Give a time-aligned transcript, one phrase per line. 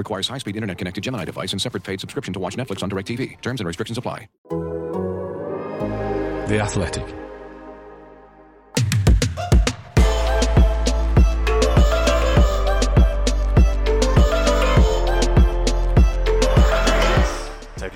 [0.00, 3.38] Requires high-speed internet-connected Gemini device and separate paid subscription to watch Netflix on DirecTV.
[3.42, 4.28] Terms and restrictions apply.
[6.48, 7.19] The Athletic.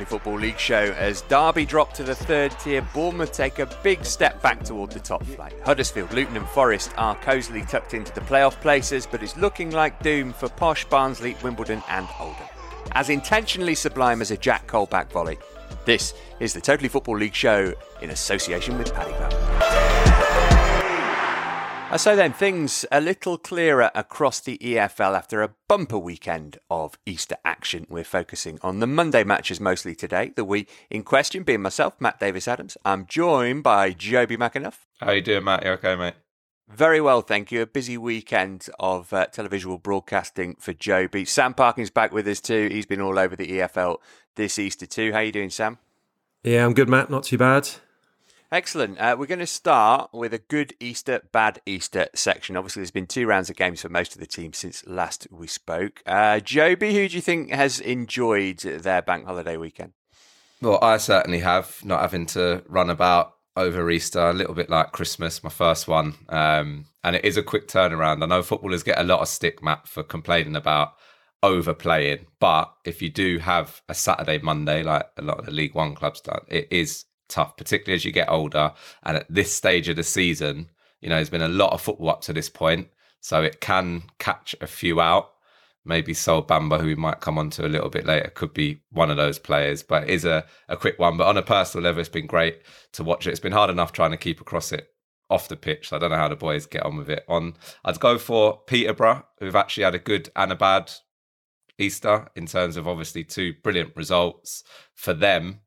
[0.04, 4.40] Football League show as Derby drop to the third tier, Bournemouth take a big step
[4.42, 5.54] back toward the top flight.
[5.64, 10.02] Huddersfield, Luton, and Forest are cosily tucked into the playoff places, but it's looking like
[10.02, 12.46] doom for Posh, Barnsley, Wimbledon, and Oldham.
[12.92, 15.38] As intentionally sublime as a Jack Colback volley,
[15.84, 19.93] this is the Totally Football League show in association with Paddy Power.
[21.98, 27.36] So then, things a little clearer across the EFL after a bumper weekend of Easter
[27.44, 27.86] action.
[27.88, 30.32] We're focusing on the Monday matches mostly today.
[30.34, 32.76] The week in question being myself, Matt Davis Adams.
[32.84, 34.78] I'm joined by Joby McAnuff.
[34.98, 35.64] How you doing, Matt?
[35.64, 36.14] You okay, mate?
[36.68, 37.62] Very well, thank you.
[37.62, 41.24] A busy weekend of uh, televisual broadcasting for Joby.
[41.24, 42.68] Sam Parkin's back with us too.
[42.72, 43.98] He's been all over the EFL
[44.34, 45.12] this Easter too.
[45.12, 45.78] How you doing, Sam?
[46.42, 47.08] Yeah, I'm good, Matt.
[47.08, 47.68] Not too bad.
[48.54, 49.00] Excellent.
[49.00, 52.56] Uh, we're going to start with a good Easter, bad Easter section.
[52.56, 55.48] Obviously, there's been two rounds of games for most of the teams since last we
[55.48, 56.00] spoke.
[56.06, 59.92] Uh, Joby, who do you think has enjoyed their bank holiday weekend?
[60.62, 64.92] Well, I certainly have, not having to run about over Easter, a little bit like
[64.92, 66.14] Christmas, my first one.
[66.28, 68.22] Um, and it is a quick turnaround.
[68.22, 70.92] I know footballers get a lot of stick, Matt, for complaining about
[71.42, 72.26] overplaying.
[72.38, 75.96] But if you do have a Saturday, Monday, like a lot of the League One
[75.96, 78.72] clubs done, it is tough, particularly as you get older.
[79.02, 82.10] And at this stage of the season, you know, there's been a lot of football
[82.10, 82.88] up to this point.
[83.20, 85.30] So it can catch a few out.
[85.86, 88.82] Maybe Sol Bamba, who we might come on to a little bit later, could be
[88.90, 91.16] one of those players, but it is a, a quick one.
[91.16, 93.30] But on a personal level, it's been great to watch it.
[93.30, 94.88] It's been hard enough trying to keep across it
[95.28, 95.88] off the pitch.
[95.88, 97.24] So I don't know how the boys get on with it.
[97.28, 100.90] On, I'd go for Peterborough, who've actually had a good and a bad
[101.78, 104.64] Easter in terms of obviously two brilliant results
[104.94, 105.60] for them.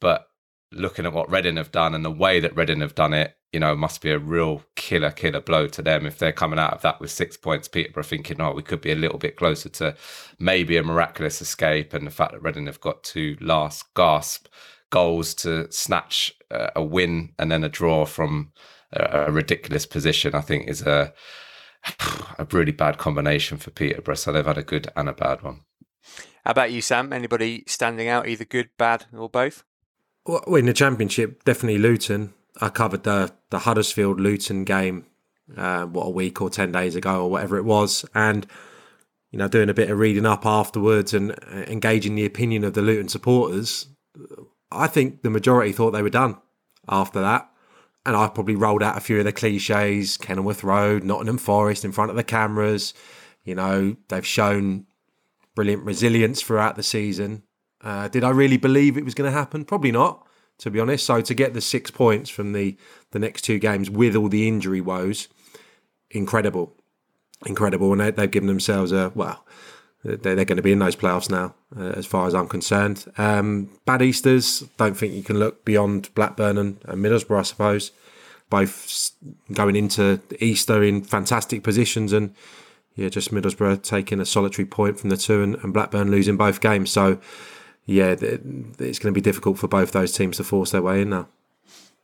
[0.00, 0.26] But
[0.72, 3.58] looking at what Reading have done and the way that Reading have done it, you
[3.58, 6.82] know, must be a real killer, killer blow to them if they're coming out of
[6.82, 7.68] that with six points.
[7.68, 9.96] Peterborough thinking, oh, we could be a little bit closer to
[10.38, 11.92] maybe a miraculous escape.
[11.92, 14.46] And the fact that Reading have got two last gasp
[14.90, 18.52] goals to snatch uh, a win and then a draw from
[18.92, 21.12] a, a ridiculous position, I think is a
[22.38, 24.14] a really bad combination for Peterborough.
[24.14, 25.62] So they've had a good and a bad one.
[26.44, 27.12] How about you, Sam?
[27.12, 29.64] Anybody standing out, either good, bad, or both?
[30.26, 32.34] Well, in the championship, definitely Luton.
[32.60, 35.06] I covered the the Huddersfield Luton game,
[35.56, 38.46] uh, what a week or ten days ago or whatever it was, and
[39.30, 42.74] you know, doing a bit of reading up afterwards and uh, engaging the opinion of
[42.74, 43.86] the Luton supporters.
[44.72, 46.36] I think the majority thought they were done
[46.88, 47.48] after that.
[48.06, 51.92] And I probably rolled out a few of the cliches Kenilworth Road, Nottingham Forest in
[51.92, 52.94] front of the cameras.
[53.44, 54.86] You know, they've shown
[55.54, 57.42] brilliant resilience throughout the season.
[57.82, 59.64] Uh, did I really believe it was going to happen?
[59.64, 60.26] Probably not,
[60.58, 61.06] to be honest.
[61.06, 62.76] So to get the six points from the,
[63.12, 65.28] the next two games with all the injury woes,
[66.10, 66.74] incredible.
[67.46, 67.92] Incredible.
[67.92, 69.44] And they, they've given themselves a, well,
[70.04, 73.06] they're, they're going to be in those playoffs now, uh, as far as I'm concerned.
[73.18, 77.92] Um, bad Easters, don't think you can look beyond Blackburn and, and Middlesbrough, I suppose.
[78.48, 79.12] Both
[79.52, 82.34] going into Easter in fantastic positions and
[82.96, 86.60] yeah, just Middlesbrough taking a solitary point from the two and, and Blackburn losing both
[86.60, 86.90] games.
[86.90, 87.20] So
[87.90, 91.10] yeah, it's going to be difficult for both those teams to force their way in
[91.10, 91.28] now.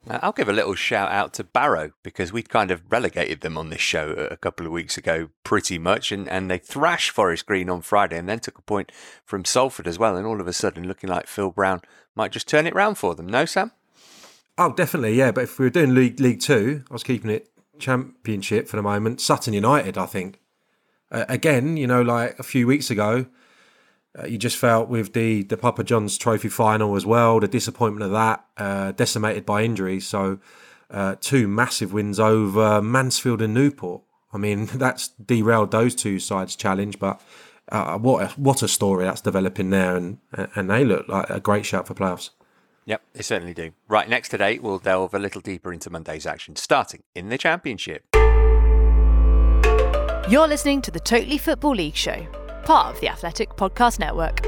[0.08, 3.56] Uh, I'll give a little shout out to Barrow because we kind of relegated them
[3.56, 7.46] on this show a couple of weeks ago, pretty much, and, and they thrashed Forest
[7.46, 8.90] Green on Friday and then took a point
[9.24, 10.16] from Salford as well.
[10.16, 11.80] And all of a sudden, looking like Phil Brown
[12.14, 13.26] might just turn it round for them.
[13.26, 13.72] No, Sam?
[14.58, 15.32] Oh, definitely, yeah.
[15.32, 17.48] But if we were doing League League Two, I was keeping it
[17.78, 19.20] Championship for the moment.
[19.20, 20.40] Sutton United, I think.
[21.10, 23.26] Uh, again, you know, like a few weeks ago,
[24.18, 28.04] uh, you just felt with the the Papa John's Trophy final as well, the disappointment
[28.04, 30.06] of that, uh, decimated by injuries.
[30.06, 30.38] So,
[30.90, 34.02] uh, two massive wins over Mansfield and Newport.
[34.32, 37.20] I mean, that's derailed those two sides' challenge, but.
[37.68, 40.18] Uh, what a, what a story that's developing there, and
[40.54, 42.30] and they look like a great shout for playoffs.
[42.86, 43.72] Yep, they certainly do.
[43.88, 48.04] Right, next today, we'll delve a little deeper into Monday's action, starting in the Championship.
[50.28, 52.26] You're listening to the Totally Football League Show,
[52.66, 54.44] part of the Athletic Podcast Network.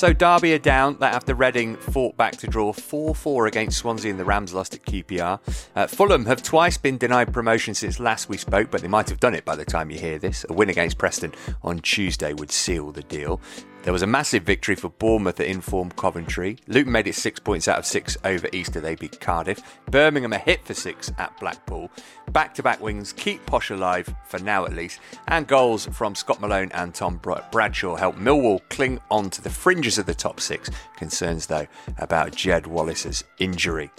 [0.00, 4.10] So Derby are down that after Reading fought back to draw 4 4 against Swansea
[4.10, 5.38] and the Rams lost at QPR.
[5.76, 9.20] Uh, Fulham have twice been denied promotion since last we spoke, but they might have
[9.20, 10.46] done it by the time you hear this.
[10.48, 13.42] A win against Preston on Tuesday would seal the deal.
[13.82, 16.58] There was a massive victory for Bournemouth at informed Coventry.
[16.66, 18.78] Luton made it six points out of six over Easter.
[18.78, 19.62] They beat Cardiff.
[19.90, 21.90] Birmingham a hit for six at Blackpool.
[22.30, 25.00] Back to back wings keep Posh alive, for now at least.
[25.28, 29.96] And goals from Scott Malone and Tom Bradshaw helped Millwall cling on to the fringes
[29.96, 30.70] of the top six.
[30.96, 31.66] Concerns, though,
[31.98, 33.90] about Jed Wallace's injury.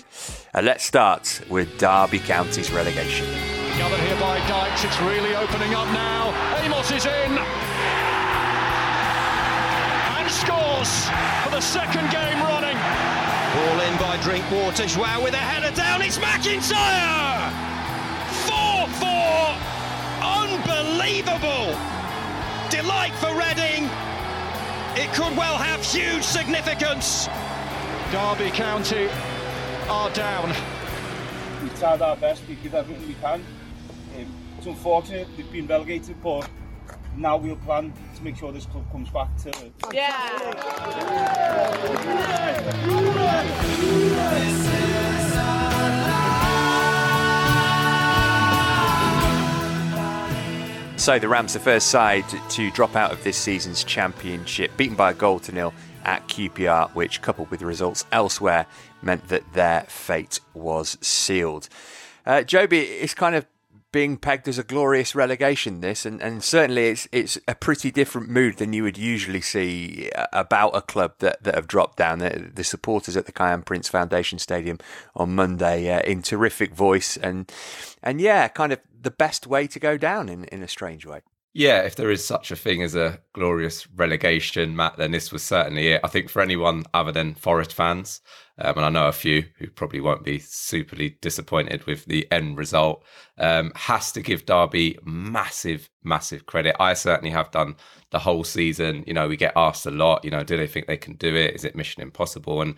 [0.54, 3.26] Uh, let's start with Derby County's relegation.
[3.78, 4.84] Gathered here by Dykes.
[4.84, 6.62] It's really opening up now.
[6.64, 8.11] Amos is in
[10.42, 11.06] scores
[11.44, 12.78] for the second game running.
[13.54, 14.88] Ball in by Drinkwater.
[14.88, 16.02] Joao with a header down.
[16.02, 17.52] It's McIntyre!
[18.50, 19.08] 4 4.
[20.42, 21.78] Unbelievable.
[22.70, 23.86] Delight for Reading.
[24.98, 27.28] It could well have huge significance.
[28.12, 29.10] Derby County
[29.90, 30.50] are down.
[31.62, 33.46] We've tried our best, we did everything we can.
[34.16, 34.26] Um,
[34.58, 36.50] it's unfortunate we've been relegated, but
[37.18, 39.72] now we'll plan to make sure this club comes back to.
[39.92, 41.42] Yeah.
[50.98, 55.10] So the Rams, the first side to drop out of this season's championship, beaten by
[55.10, 55.74] a goal to nil
[56.06, 58.68] at QPR, which, coupled with the results elsewhere,
[59.02, 61.70] meant that their fate was sealed.
[62.24, 63.48] Uh, Joby, it's kind of
[63.92, 65.82] being pegged as a glorious relegation.
[65.82, 70.10] This and, and certainly it's it's a pretty different mood than you would usually see
[70.16, 72.20] uh, about a club that, that have dropped down.
[72.20, 74.80] The, the supporters at the Kiyan Prince Foundation Stadium
[75.16, 77.52] on Monday uh, in terrific voice and
[78.02, 81.22] and yeah, kind of the best way to go down in in a strange way.
[81.54, 85.44] Yeah, if there is such a thing as a glorious relegation, Matt, then this was
[85.44, 86.02] certainly it.
[86.02, 88.22] I think for anyone other than Forest fans,
[88.64, 92.58] um, and I know a few who probably won't be superly disappointed with the end
[92.58, 93.04] result,
[93.38, 96.76] um, has to give Derby massive, massive credit.
[96.80, 97.76] I certainly have done
[98.12, 99.04] the whole season.
[99.08, 101.36] You know, we get asked a lot, you know, do they think they can do
[101.36, 101.56] it?
[101.56, 102.62] Is it mission impossible?
[102.62, 102.76] And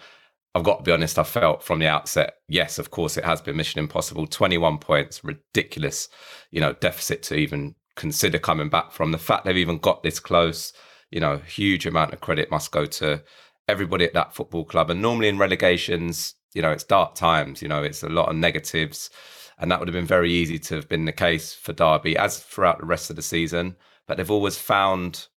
[0.56, 3.42] I've got to be honest, I felt from the outset, yes, of course, it has
[3.42, 4.28] been mission impossible.
[4.28, 6.08] 21 points, ridiculous,
[6.52, 9.12] you know, deficit to even consider coming back from.
[9.12, 10.72] The fact they've even got this close,
[11.12, 13.24] you know, huge amount of credit must go to
[13.68, 14.90] everybody at that football club.
[14.90, 18.36] And normally in relegations, you know, it's dark times, you know, it's a lot of
[18.36, 19.10] negatives.
[19.58, 22.40] And that would have been very easy to have been the case for Derby, as
[22.40, 23.76] throughout the rest of the season.
[24.08, 25.28] But they've always found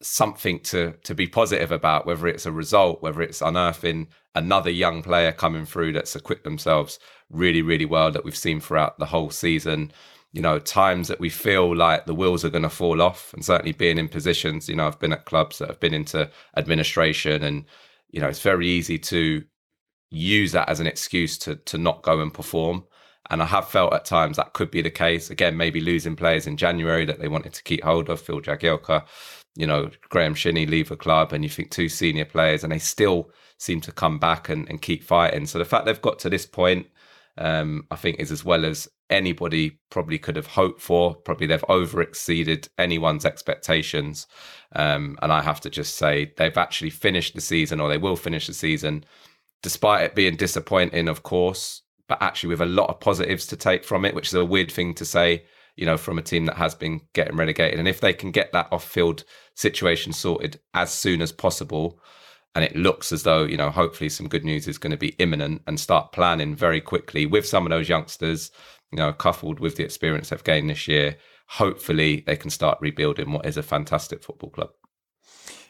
[0.00, 5.02] something to to be positive about, whether it's a result, whether it's unearthing another young
[5.02, 6.98] player coming through that's equipped themselves
[7.30, 9.92] really, really well that we've seen throughout the whole season
[10.32, 13.44] you know, times that we feel like the wheels are going to fall off, and
[13.44, 17.42] certainly being in positions, you know, I've been at clubs that have been into administration,
[17.42, 17.64] and
[18.10, 19.44] you know, it's very easy to
[20.10, 22.84] use that as an excuse to to not go and perform.
[23.30, 25.30] And I have felt at times that could be the case.
[25.30, 29.04] Again, maybe losing players in January that they wanted to keep hold of, Phil Jagielka,
[29.54, 32.78] you know, Graeme Shinnie leave a club, and you think two senior players, and they
[32.78, 35.46] still seem to come back and, and keep fighting.
[35.46, 36.86] So the fact they've got to this point,
[37.38, 41.14] um, I think is as well as anybody probably could have hoped for.
[41.14, 44.26] Probably they've over exceeded anyone's expectations.
[44.74, 48.16] Um, and I have to just say they've actually finished the season, or they will
[48.16, 49.04] finish the season,
[49.62, 53.84] despite it being disappointing, of course, but actually with a lot of positives to take
[53.84, 55.44] from it, which is a weird thing to say,
[55.76, 57.78] you know, from a team that has been getting relegated.
[57.78, 59.24] And if they can get that off field
[59.54, 61.98] situation sorted as soon as possible,
[62.54, 65.16] and it looks as though you know hopefully some good news is going to be
[65.18, 68.50] imminent and start planning very quickly with some of those youngsters
[68.92, 71.16] you know, coupled with the experience they've gained this year,
[71.48, 74.70] hopefully they can start rebuilding what is a fantastic football club.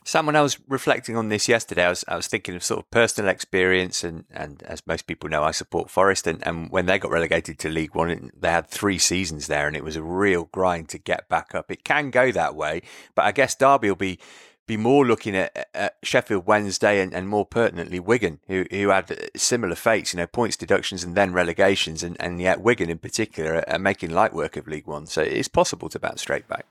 [0.05, 2.81] Sam, when I was reflecting on this yesterday, I was I was thinking of sort
[2.81, 6.87] of personal experience, and, and as most people know, I support Forest, and, and when
[6.87, 10.03] they got relegated to League One, they had three seasons there, and it was a
[10.03, 11.71] real grind to get back up.
[11.71, 12.83] It can go that way,
[13.15, 14.19] but I guess Derby will be
[14.67, 19.31] be more looking at, at Sheffield Wednesday and, and, more pertinently Wigan, who who had
[19.37, 23.65] similar fates, you know, points deductions and then relegations, and, and yet Wigan in particular
[23.69, 25.07] are, making light work of League One.
[25.07, 26.67] So it's possible to bounce straight back.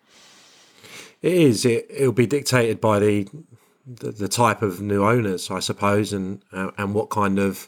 [1.21, 1.65] It is.
[1.65, 3.27] It it'll be dictated by the
[3.85, 7.67] the, the type of new owners, I suppose, and uh, and what kind of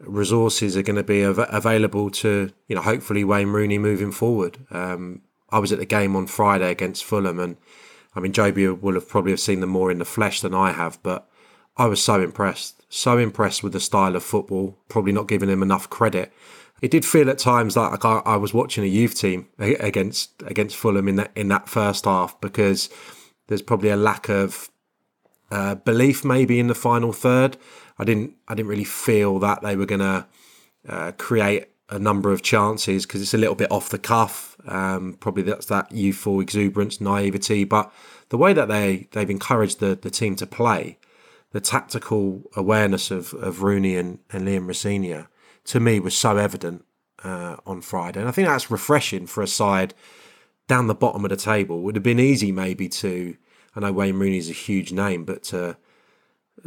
[0.00, 4.58] resources are going to be av- available to you know hopefully Wayne Rooney moving forward.
[4.70, 7.56] Um, I was at the game on Friday against Fulham and
[8.18, 10.72] I mean, Joby will have probably have seen them more in the flesh than I
[10.72, 11.28] have, but
[11.76, 14.76] I was so impressed, so impressed with the style of football.
[14.88, 16.32] Probably not giving him enough credit.
[16.82, 21.08] It did feel at times like I, was watching a youth team against against Fulham
[21.08, 22.88] in that in that first half because
[23.46, 24.68] there's probably a lack of
[25.50, 27.56] uh, belief maybe in the final third.
[27.98, 30.26] I didn't I didn't really feel that they were going to
[30.88, 34.56] uh, create a number of chances because it's a little bit off the cuff.
[34.66, 37.92] Um, probably that's that youthful exuberance, naivety, but
[38.28, 40.98] the way that they they've encouraged the the team to play,
[41.52, 45.28] the tactical awareness of of Rooney and, and Liam Rosenior,
[45.64, 46.84] to me was so evident
[47.24, 49.94] uh, on Friday, and I think that's refreshing for a side
[50.66, 51.78] down the bottom of the table.
[51.78, 53.36] It would have been easy maybe to.
[53.74, 55.76] I know Wayne Rooney is a huge name, but to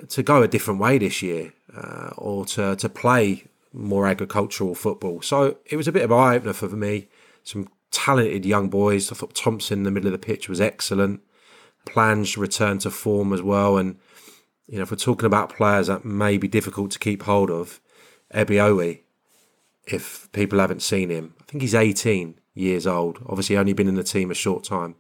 [0.08, 5.22] to go a different way this year, uh, or to to play more agricultural football.
[5.22, 7.08] So it was a bit of an eye opener for me.
[7.44, 9.12] Some talented young boys.
[9.12, 11.22] I thought Thompson in the middle of the pitch was excellent.
[11.86, 13.78] Plange returned to form as well.
[13.78, 13.98] And,
[14.68, 17.80] you know, if we're talking about players that may be difficult to keep hold of,
[18.34, 19.02] Ebiowei,
[19.86, 23.20] if people haven't seen him, I think he's 18 years old.
[23.26, 24.96] Obviously, only been in the team a short time.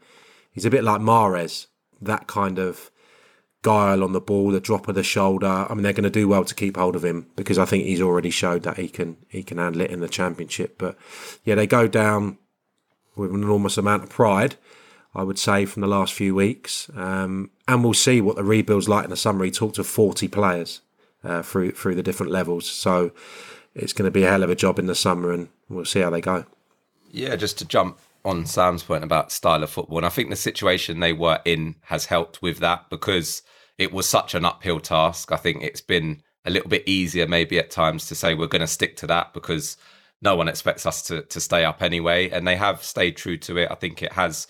[0.51, 1.68] He's a bit like Mahrez,
[2.01, 2.92] that kind of
[3.62, 5.65] guile on the ball, the drop of the shoulder.
[5.70, 7.86] I mean, they're going to do well to keep hold of him because I think
[7.86, 10.77] he's already showed that he can he can handle it in the championship.
[10.77, 10.98] But
[11.44, 12.38] yeah, they go down
[13.15, 14.56] with an enormous amount of pride.
[15.13, 18.88] I would say from the last few weeks, um, and we'll see what the rebuild's
[18.88, 19.44] like in the summer.
[19.44, 20.82] He talked to forty players
[21.24, 23.12] uh, through through the different levels, so
[23.75, 26.00] it's going to be a hell of a job in the summer, and we'll see
[26.00, 26.46] how they go.
[27.12, 30.36] Yeah, just to jump on Sam's point about style of football, and I think the
[30.36, 33.42] situation they were in has helped with that because
[33.78, 35.32] it was such an uphill task.
[35.32, 38.62] I think it's been a little bit easier maybe at times to say we're going
[38.62, 39.78] to stick to that because
[40.22, 43.58] no one expects us to to stay up anyway, and they have stayed true to
[43.58, 43.72] it.
[43.72, 44.48] I think it has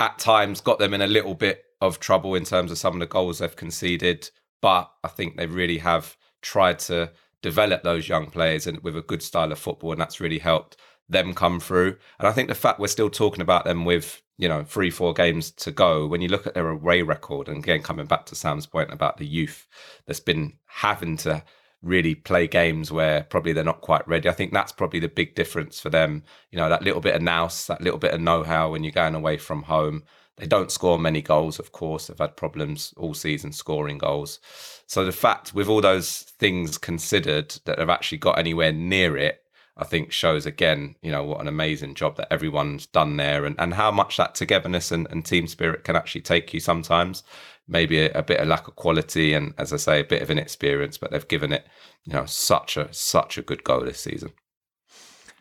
[0.00, 3.00] at times got them in a little bit of trouble in terms of some of
[3.00, 4.30] the goals they've conceded,
[4.62, 7.12] but I think they really have tried to
[7.42, 10.76] develop those young players and with a good style of football, and that's really helped
[11.08, 11.96] them come through.
[12.18, 15.14] And I think the fact we're still talking about them with you know three four
[15.14, 18.34] games to go when you look at their away record and again coming back to
[18.34, 19.66] sam's point about the youth
[20.06, 21.42] that's been having to
[21.82, 25.34] really play games where probably they're not quite ready i think that's probably the big
[25.34, 26.22] difference for them.
[26.50, 29.14] You know that little bit of nous that little bit of know-how when you're going
[29.14, 30.04] away from home.
[30.36, 32.06] They don't score many goals of course.
[32.06, 34.38] They've had problems all season scoring goals.
[34.86, 39.42] So the fact with all those things considered that they've actually got anywhere near it
[39.76, 43.54] I think shows again, you know, what an amazing job that everyone's done there and,
[43.58, 47.22] and how much that togetherness and, and team spirit can actually take you sometimes.
[47.68, 50.30] Maybe a, a, bit of lack of quality and as I say, a bit of
[50.30, 51.66] inexperience, but they've given it,
[52.04, 54.32] you know, such a such a good go this season.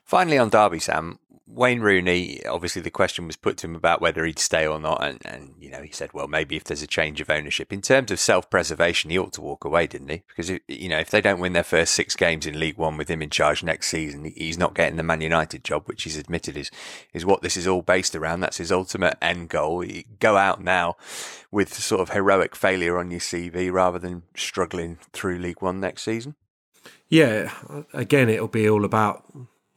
[0.03, 4.25] Finally on Derby, Sam, Wayne Rooney, obviously the question was put to him about whether
[4.25, 6.87] he'd stay or not, and, and you know he said, well, maybe if there's a
[6.87, 7.71] change of ownership.
[7.71, 10.23] In terms of self-preservation, he ought to walk away, didn't he?
[10.27, 13.09] Because you know if they don't win their first six games in League One with
[13.09, 16.57] him in charge next season, he's not getting the Man United job, which he's admitted
[16.57, 16.71] is
[17.13, 18.39] is what this is all based around.
[18.39, 19.85] That's his ultimate end goal.
[20.19, 20.95] Go out now
[21.51, 26.01] with sort of heroic failure on your CV rather than struggling through League One next
[26.01, 26.35] season.
[27.07, 27.53] Yeah,
[27.93, 29.23] again, it'll be all about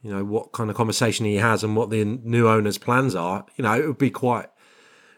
[0.01, 3.45] you know what kind of conversation he has and what the new owner's plans are.
[3.55, 4.49] You know, it would be quite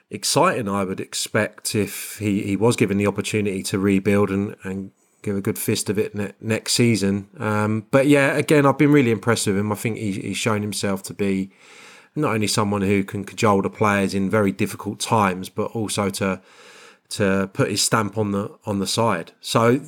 [0.10, 0.68] exciting.
[0.68, 5.36] I would expect if he, he was given the opportunity to rebuild and, and give
[5.36, 7.30] a good fist of it ne- next season.
[7.38, 9.72] Um, but yeah, again, I've been really impressed with him.
[9.72, 11.52] I think he, he's shown himself to be
[12.16, 16.42] not only someone who can cajole the players in very difficult times, but also to
[17.10, 19.32] to put his stamp on the on the side.
[19.42, 19.82] So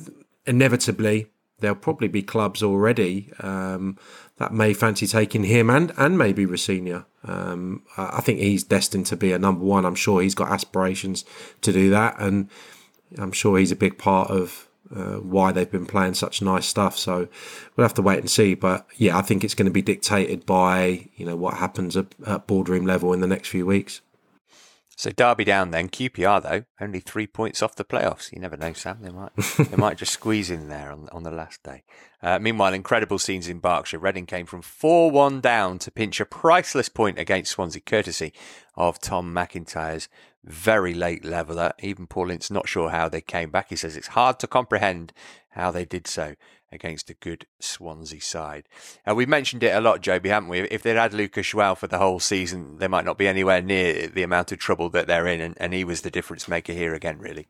[0.46, 3.30] inevitably, there'll probably be clubs already.
[3.40, 3.98] Um,
[4.38, 7.06] that may fancy taking him and and maybe Rosenior.
[7.22, 9.84] Um, I think he's destined to be a number one.
[9.84, 11.24] I'm sure he's got aspirations
[11.62, 12.50] to do that, and
[13.16, 16.98] I'm sure he's a big part of uh, why they've been playing such nice stuff.
[16.98, 17.28] So
[17.74, 18.54] we'll have to wait and see.
[18.54, 22.14] But yeah, I think it's going to be dictated by you know what happens at,
[22.26, 24.00] at boardroom level in the next few weeks.
[24.96, 25.88] So Derby down then.
[25.88, 28.32] QPR though only three points off the playoffs.
[28.32, 28.98] You never know, Sam.
[29.00, 31.82] They might they might just squeeze in there on on the last day.
[32.22, 33.98] Uh, meanwhile, incredible scenes in Berkshire.
[33.98, 38.32] Reading came from four one down to pinch a priceless point against Swansea, courtesy
[38.76, 40.08] of Tom McIntyre's
[40.44, 41.72] very late leveller.
[41.80, 43.70] Even Paul Ince not sure how they came back.
[43.70, 45.12] He says it's hard to comprehend
[45.50, 46.34] how they did so
[46.74, 48.68] against a good Swansea side.
[49.08, 50.60] Uh, we've mentioned it a lot, Joby, haven't we?
[50.60, 54.08] If they'd had Lucas João for the whole season, they might not be anywhere near
[54.08, 56.94] the amount of trouble that they're in, and, and he was the difference maker here
[56.94, 57.46] again, really.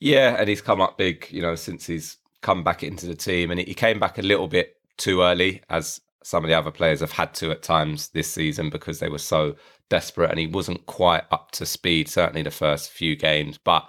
[0.00, 3.50] Yeah, and he's come up big, you know, since he's come back into the team,
[3.50, 7.00] and he came back a little bit too early, as some of the other players
[7.00, 9.54] have had to at times this season because they were so
[9.88, 12.08] desperate, and he wasn't quite up to speed.
[12.08, 13.88] Certainly the first few games, but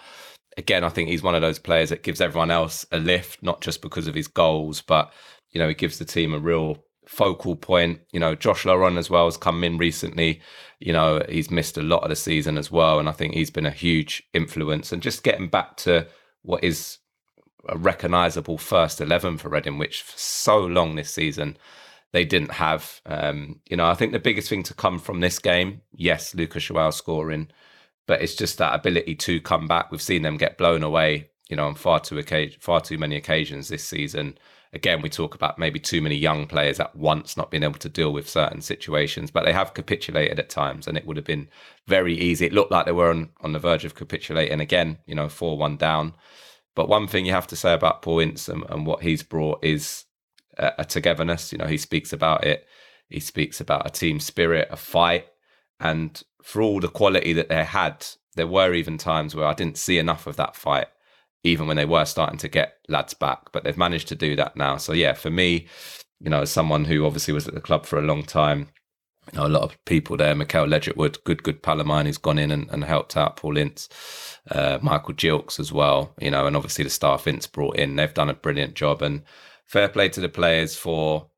[0.57, 3.61] again, I think he's one of those players that gives everyone else a lift, not
[3.61, 5.11] just because of his goals, but
[5.51, 8.01] you know, he gives the team a real focal point.
[8.11, 10.41] You know, Josh Laurent as well has come in recently.
[10.79, 13.49] You know, he's missed a lot of the season as well, and I think he's
[13.49, 14.91] been a huge influence.
[14.91, 16.07] And just getting back to
[16.43, 16.99] what is
[17.67, 21.57] a recognisable first eleven for Reading, which for so long this season
[22.11, 23.01] they didn't have.
[23.05, 26.63] Um, you know, I think the biggest thing to come from this game, yes, Lucas
[26.63, 27.49] Joao scoring,
[28.09, 29.91] but it's just that ability to come back.
[29.91, 32.19] We've seen them get blown away, you know, on far too
[32.59, 34.35] far too many occasions this season.
[34.73, 37.87] Again, we talk about maybe too many young players at once not being able to
[37.87, 41.49] deal with certain situations, but they have capitulated at times, and it would have been
[41.85, 42.47] very easy.
[42.47, 45.55] It looked like they were on, on the verge of capitulating again, you know, 4
[45.55, 46.15] 1 down.
[46.73, 49.63] But one thing you have to say about Paul Ince and, and what he's brought
[49.63, 50.05] is
[50.57, 51.51] a, a togetherness.
[51.51, 52.65] You know, he speaks about it.
[53.07, 55.27] He speaks about a team spirit, a fight.
[55.79, 58.05] And for all the quality that they had,
[58.35, 60.87] there were even times where I didn't see enough of that fight,
[61.43, 63.51] even when they were starting to get lads back.
[63.51, 64.77] But they've managed to do that now.
[64.77, 65.67] So yeah, for me,
[66.19, 68.69] you know, as someone who obviously was at the club for a long time,
[69.31, 70.33] you know, a lot of people there.
[70.35, 73.57] Mikele Leigertwood, good, good pal of mine, who's gone in and, and helped out Paul
[73.57, 73.89] Ince,
[74.49, 77.95] uh, Michael Gilkes as well, you know, and obviously the staff Ince brought in.
[77.95, 79.01] They've done a brilliant job.
[79.01, 79.23] And
[79.65, 81.28] fair play to the players for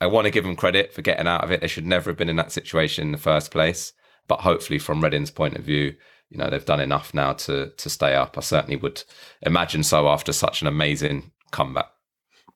[0.00, 1.60] I want to give them credit for getting out of it.
[1.60, 3.92] They should never have been in that situation in the first place.
[4.26, 5.94] But hopefully, from Reading's point of view,
[6.30, 8.36] you know they've done enough now to to stay up.
[8.36, 9.02] I certainly would
[9.42, 11.90] imagine so after such an amazing comeback.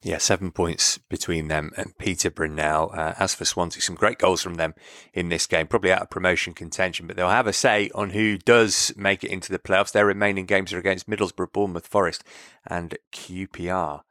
[0.01, 2.87] Yeah, seven points between them and Peterborough now.
[2.87, 4.75] Uh, as for Swansea, some great goals from them
[5.13, 8.39] in this game, probably out of promotion contention, but they'll have a say on who
[8.39, 9.91] does make it into the playoffs.
[9.91, 12.23] Their remaining games are against Middlesbrough, Bournemouth, Forest,
[12.65, 14.03] and QPR.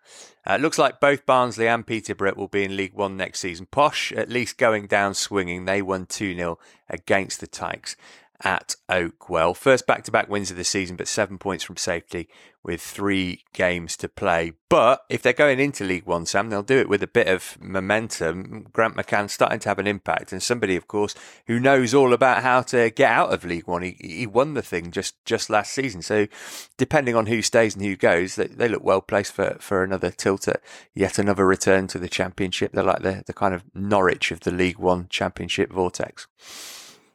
[0.45, 3.65] Uh, it looks like both Barnsley and Peterborough will be in League One next season.
[3.71, 5.65] Posh, at least going down swinging.
[5.65, 7.95] They won 2 0 against the Tykes
[8.43, 9.55] at Oakwell.
[9.55, 12.27] First back to back wins of the season, but seven points from safety
[12.63, 14.51] with three games to play.
[14.69, 17.57] But if they're going into League One, Sam, they'll do it with a bit of
[17.61, 18.67] momentum.
[18.73, 21.15] Grant McCann starting to have an impact, and somebody, of course,
[21.47, 23.83] who knows all about how to get out of League One.
[23.83, 26.01] He, he won the thing just, just last season.
[26.01, 26.27] So,
[26.75, 30.11] depending on who stays and who goes, they, they look well placed for, for another
[30.11, 30.61] tilt at
[30.93, 32.73] yet another return to the Championship.
[32.73, 36.27] They're like the, the kind of Norwich of the League One Championship vortex.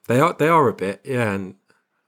[0.09, 1.55] They are they are a bit, yeah, and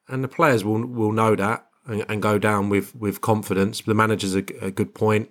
[0.09, 3.83] and the players will will know that and, and go down with with confidence.
[3.83, 5.31] The manager's a, a good point.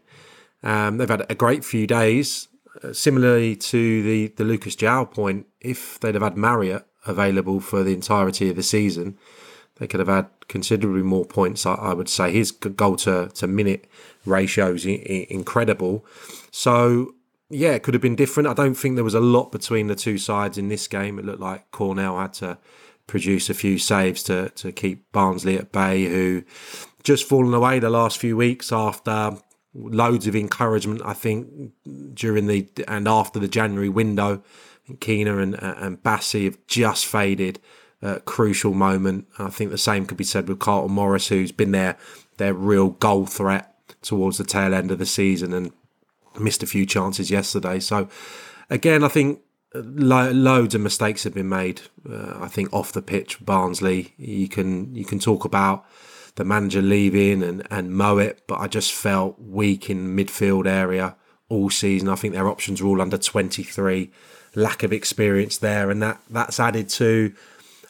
[0.61, 2.47] Um, they've had a great few days.
[2.83, 7.83] Uh, similarly to the the Lucas João point, if they'd have had Marriott available for
[7.83, 9.17] the entirety of the season,
[9.75, 11.65] they could have had considerably more points.
[11.65, 13.87] I, I would say his goal to, to minute
[14.25, 16.05] ratio is incredible.
[16.51, 17.15] So
[17.53, 18.49] yeah, it could have been different.
[18.49, 21.19] I don't think there was a lot between the two sides in this game.
[21.19, 22.57] It looked like Cornell had to
[23.05, 26.43] produce a few saves to to keep Barnsley at bay, who
[27.03, 29.37] just fallen away the last few weeks after
[29.73, 31.01] loads of encouragement.
[31.05, 31.73] I think
[32.13, 34.41] during the and after the January window,
[34.99, 37.59] Keener and and Bassey have just faded.
[38.25, 39.27] crucial moment.
[39.39, 41.97] I think the same could be said with Carlton Morris, who's been their
[42.37, 43.69] their real goal threat
[44.01, 45.71] towards the tail end of the season and
[46.39, 47.79] missed a few chances yesterday.
[47.79, 48.07] So
[48.69, 49.41] again, I think
[49.73, 51.81] lo- loads of mistakes have been made.
[52.09, 54.13] Uh, I think off the pitch, Barnsley.
[54.17, 55.85] You can you can talk about
[56.35, 61.15] the manager leaving and and Mowatt, but I just felt weak in midfield area
[61.49, 62.09] all season.
[62.09, 64.11] I think their options are all under twenty three.
[64.55, 67.33] Lack of experience there, and that that's added to,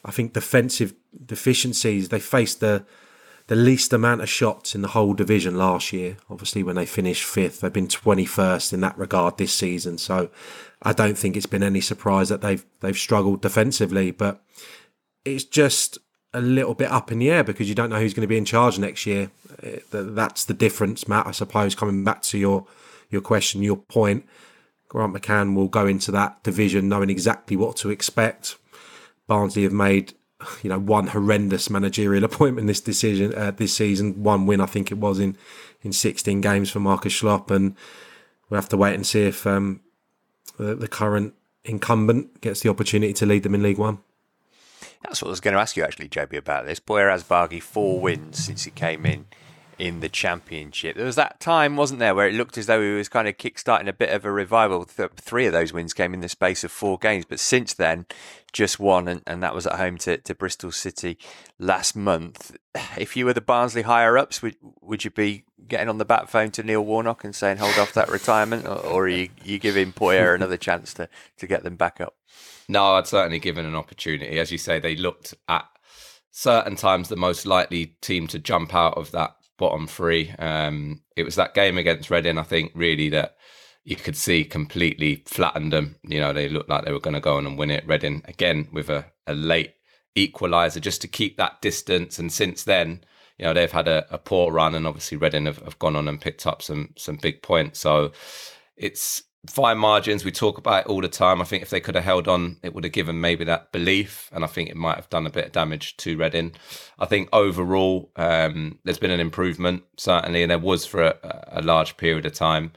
[0.06, 0.94] I think, defensive
[1.26, 2.08] deficiencies.
[2.08, 2.86] They faced the
[3.54, 6.18] the least amount of shots in the whole division last year.
[6.28, 10.00] Obviously, when they finished fifth, they've been 21st in that regard this season.
[10.00, 10.32] So
[10.82, 14.10] I don't think it's been any surprise that they've they've struggled defensively.
[14.10, 14.42] But
[15.24, 16.00] it's just
[16.34, 18.40] a little bit up in the air because you don't know who's going to be
[18.40, 19.30] in charge next year.
[19.92, 21.28] That's the difference, Matt.
[21.28, 22.66] I suppose coming back to your
[23.12, 24.26] your question, your point,
[24.90, 28.58] Grant McCann will go into that division knowing exactly what to expect.
[29.28, 30.16] Barnsley have made
[30.62, 34.24] you know one horrendous managerial appointment this decision uh, this season.
[34.24, 35.38] One win, I think it was in
[35.82, 37.76] in 16 games for Markus Schopp, and
[38.50, 39.82] we'll have to wait and see if um,
[40.58, 41.34] the, the current
[41.66, 44.00] incumbent gets the opportunity to lead them in League One.
[45.04, 46.80] That's what I was going to ask you actually, JB, about this.
[46.80, 49.26] Poya Asbaghi, four wins since he came in
[49.84, 50.96] in the championship.
[50.96, 53.38] There was that time, wasn't there, where it looked as though he was kind of
[53.38, 54.86] kick-starting a bit of a revival.
[54.86, 58.06] Three of those wins came in the space of four games, but since then,
[58.54, 61.18] just one, and, and that was at home to, to Bristol City
[61.60, 62.56] last month.
[62.98, 66.30] If you were the Barnsley higher ups, would would you be getting on the bat
[66.30, 69.60] phone to Neil Warnock and saying hold off that retirement, or, or are you, you
[69.60, 72.16] giving Poya another chance to, to get them back up?
[72.70, 74.40] No, I'd certainly given an opportunity.
[74.40, 75.66] As you say, they looked at
[76.32, 80.32] certain times the most likely team to jump out of that bottom three.
[80.40, 83.36] Um, it was that game against Reading, I think, really that
[83.84, 85.98] you could see completely flattened them.
[86.04, 87.88] You know, they looked like they were going to go on and win it.
[87.88, 89.76] Reading again with a, a late
[90.16, 92.20] equaliser just to keep that distance.
[92.20, 93.04] And since then,
[93.38, 96.08] you know, they've had a, a poor run, and obviously Reading have, have gone on
[96.08, 97.80] and picked up some some big points.
[97.80, 98.12] So
[98.78, 100.24] it's fine margins.
[100.24, 101.42] We talk about it all the time.
[101.42, 104.30] I think if they could have held on, it would have given maybe that belief,
[104.34, 106.54] and I think it might have done a bit of damage to Reading.
[107.00, 111.62] I think overall, um, there's been an improvement certainly, and there was for a, a
[111.62, 112.74] large period of time.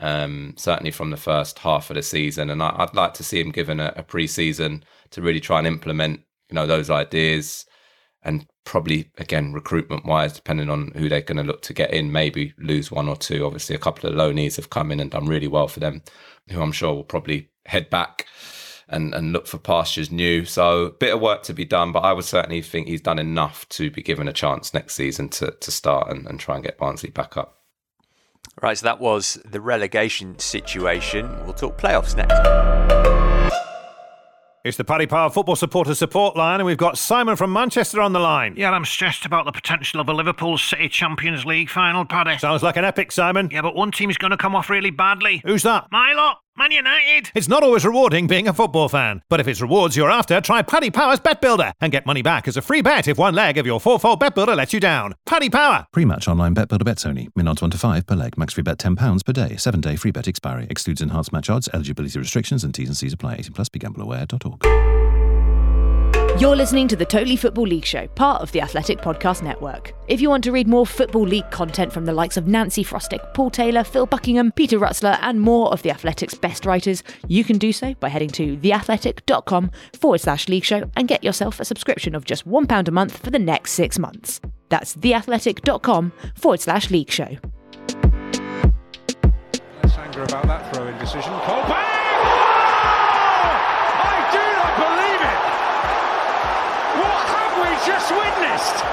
[0.00, 3.40] Um, certainly from the first half of the season, and I, would like to see
[3.40, 7.66] him given a, a pre-season to really try and implement, you know, those ideas
[8.22, 12.12] and probably again recruitment wise, depending on who they're going to look to get in,
[12.12, 13.44] maybe lose one or two.
[13.44, 16.02] Obviously, a couple of loanees have come in and done really well for them,
[16.50, 18.26] who I'm sure will probably head back
[18.88, 20.44] and and look for pastures new.
[20.44, 23.18] So a bit of work to be done, but I would certainly think he's done
[23.18, 26.64] enough to be given a chance next season to to start and, and try and
[26.64, 27.58] get Barnsley back up.
[28.60, 31.28] Right, so that was the relegation situation.
[31.44, 33.27] We'll talk playoffs next.
[34.68, 38.12] It's the Paddy Power Football Supporter Support Line, and we've got Simon from Manchester on
[38.12, 38.52] the line.
[38.54, 42.36] Yeah, I'm stressed about the potential of a Liverpool City Champions League final, Paddy.
[42.36, 43.48] Sounds like an epic, Simon.
[43.50, 45.40] Yeah, but one team's going to come off really badly.
[45.42, 45.86] Who's that?
[45.90, 46.42] My lot.
[46.58, 47.30] Man United.
[47.36, 50.60] It's not always rewarding being a football fan, but if it's rewards you're after, try
[50.62, 53.58] Paddy Power's Bet Builder and get money back as a free bet if one leg
[53.58, 55.14] of your four-fold Bet Builder lets you down.
[55.24, 55.86] Paddy Power.
[55.92, 57.28] Pre-match online Bet Builder bets only.
[57.36, 58.36] Min odds one to five per leg.
[58.36, 59.54] Max free bet ten pounds per day.
[59.54, 60.66] Seven day free bet expiry.
[60.68, 61.68] Excludes enhanced match odds.
[61.72, 63.34] Eligibility restrictions and T's and C's apply.
[63.34, 63.68] 18 plus.
[63.68, 64.97] BeGambleAware.org.
[66.38, 69.92] You're listening to the Totally Football League Show, part of the Athletic Podcast Network.
[70.06, 73.34] If you want to read more Football League content from the likes of Nancy Frostick,
[73.34, 77.58] Paul Taylor, Phil Buckingham, Peter Rutzler, and more of the Athletic's best writers, you can
[77.58, 82.14] do so by heading to theathletic.com forward slash league show and get yourself a subscription
[82.14, 84.40] of just £1 a month for the next six months.
[84.68, 87.36] That's theathletic.com forward slash league show.
[89.82, 91.32] Less anger about that throw in decision.
[91.32, 91.87] Cole
[97.88, 98.84] just witnessed.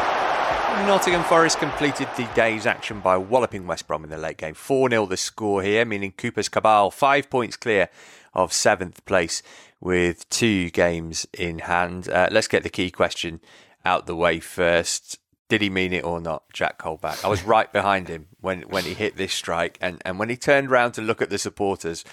[0.87, 4.53] Nottingham Forest completed the day's action by walloping West Brom in the late game.
[4.53, 7.89] 4 0 the score here, meaning Cooper's Cabal five points clear
[8.33, 9.43] of seventh place
[9.81, 12.07] with two games in hand.
[12.07, 13.41] Uh, let's get the key question
[13.83, 15.19] out the way first.
[15.49, 17.25] Did he mean it or not, Jack Colback?
[17.25, 20.37] I was right behind him when, when he hit this strike, and, and when he
[20.37, 22.05] turned around to look at the supporters,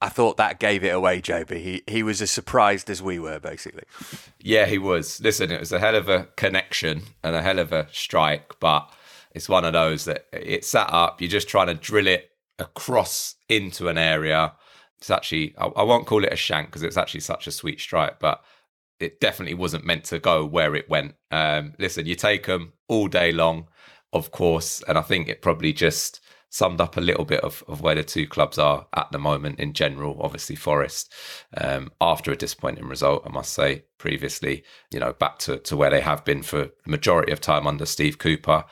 [0.00, 1.60] I thought that gave it away, Joby.
[1.60, 3.84] He he was as surprised as we were, basically.
[4.38, 5.20] Yeah, he was.
[5.20, 8.92] Listen, it was a hell of a connection and a hell of a strike, but
[9.32, 11.20] it's one of those that it's sat up.
[11.20, 14.52] You're just trying to drill it across into an area.
[14.98, 17.80] It's actually I, I won't call it a shank because it's actually such a sweet
[17.80, 18.42] strike, but
[19.00, 21.14] it definitely wasn't meant to go where it went.
[21.30, 23.68] Um, listen, you take them all day long,
[24.12, 27.80] of course, and I think it probably just summed up a little bit of, of
[27.80, 30.20] where the two clubs are at the moment in general.
[30.20, 31.12] Obviously, Forest,
[31.56, 35.90] um, after a disappointing result, I must say, previously, you know, back to, to where
[35.90, 38.64] they have been for the majority of time under Steve Cooper.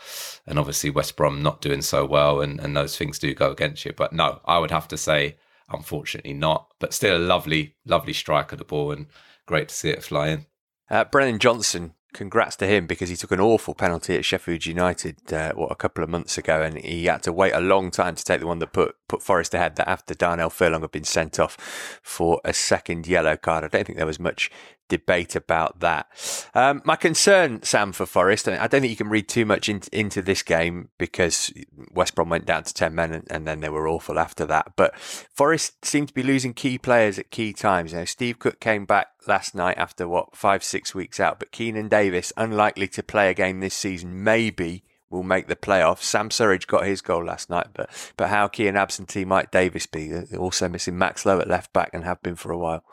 [0.47, 3.85] And obviously, West Brom not doing so well, and, and those things do go against
[3.85, 3.93] you.
[3.93, 5.37] But no, I would have to say,
[5.69, 6.73] unfortunately, not.
[6.79, 9.07] But still a lovely, lovely strike of the ball and
[9.47, 10.47] great to see it flying.
[10.91, 15.33] Uh, Brennan Johnson congrats to him because he took an awful penalty at Sheffield United
[15.33, 18.15] uh, what a couple of months ago, and he had to wait a long time
[18.15, 19.77] to take the one that put put Forest ahead.
[19.77, 23.85] That after Darnell Furlong had been sent off for a second yellow card, I don't
[23.85, 24.51] think there was much
[24.89, 26.07] debate about that.
[26.55, 29.83] Um, my concern, Sam, for Forest, I don't think you can read too much in,
[29.93, 31.53] into this game because
[31.93, 34.73] West Brom went down to 10 men and, and, then they were awful after that.
[34.77, 37.93] But Forest seemed to be losing key players at key times.
[37.93, 41.89] Know, Steve Cook came back last night after what, five, six weeks out, but Keinan
[41.89, 46.03] Davis, unlikely to play a game this season, maybe will make the playoffs.
[46.03, 49.87] Sam Surridge got his goal last night, but but how key and absentee might Davis
[49.87, 50.13] be?
[50.37, 52.85] Also missing Max Lowe at left back and have been for a while.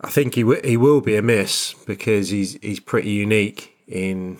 [0.00, 4.38] I think he w- he will be a miss because he's he's pretty unique in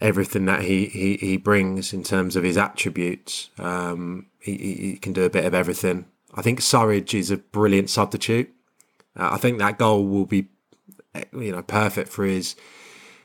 [0.00, 3.50] everything that he, he, he brings in terms of his attributes.
[3.58, 6.06] Um, he, he can do a bit of everything.
[6.34, 8.50] I think Surridge is a brilliant substitute.
[9.16, 10.48] Uh, I think that goal will be
[11.32, 12.56] you know perfect for his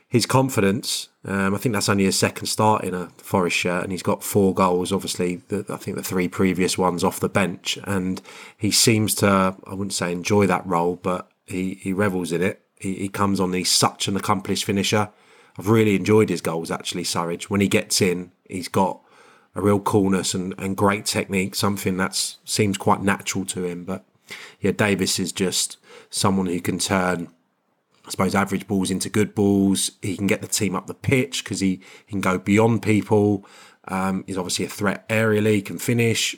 [0.08, 1.08] his confidence.
[1.24, 4.22] Um, I think that's only his second start in a Forest shirt, and he's got
[4.22, 4.92] four goals.
[4.92, 8.22] Obviously, the, I think the three previous ones off the bench, and
[8.56, 12.62] he seems to I wouldn't say enjoy that role, but he, he revels in it.
[12.78, 15.10] He, he comes on, he's such an accomplished finisher.
[15.58, 17.44] I've really enjoyed his goals, actually, Surridge.
[17.44, 19.00] When he gets in, he's got
[19.54, 23.84] a real coolness and, and great technique, something that seems quite natural to him.
[23.84, 24.04] But
[24.60, 25.78] yeah, Davis is just
[26.10, 27.28] someone who can turn,
[28.06, 29.92] I suppose, average balls into good balls.
[30.00, 33.44] He can get the team up the pitch because he, he, can go beyond people.
[33.88, 36.36] Um, he's obviously a threat aerially, can finish.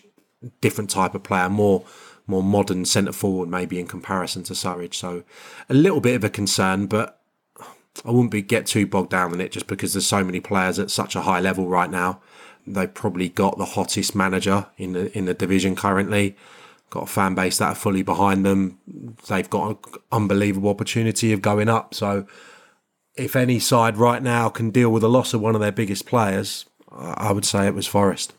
[0.62, 1.85] different type of player, more
[2.26, 4.94] more modern centre forward maybe in comparison to Surridge.
[4.94, 5.24] So
[5.68, 7.20] a little bit of a concern, but
[8.04, 10.78] I wouldn't be get too bogged down in it just because there's so many players
[10.78, 12.20] at such a high level right now.
[12.66, 16.37] They've probably got the hottest manager in the in the division currently.
[16.90, 18.78] Got a fan base that are fully behind them.
[19.28, 19.78] They've got an
[20.11, 21.94] unbelievable opportunity of going up.
[21.94, 22.26] So
[23.16, 26.06] if any side right now can deal with the loss of one of their biggest
[26.06, 28.33] players, I would say it was Forest.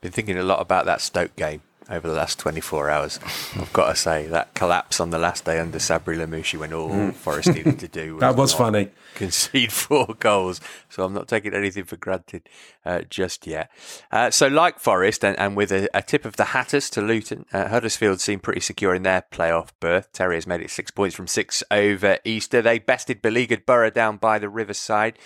[0.00, 3.18] Been thinking a lot about that Stoke game over the last 24 hours.
[3.56, 6.90] I've got to say that collapse on the last day under Sabri Lamouchi when all
[6.90, 7.14] mm.
[7.14, 8.90] Forest needed to do was that was funny.
[9.14, 12.48] Concede four goals, so I'm not taking anything for granted
[12.84, 13.70] uh, just yet.
[14.10, 17.44] Uh, so, like Forest, and, and with a, a, tip of the Hatters to Luton,
[17.52, 20.12] uh, Huddersfield seem pretty secure in their playoff berth.
[20.12, 22.62] Terry has made it six points from six over Easter.
[22.62, 25.18] They bested beleaguered Borough down by the Riverside.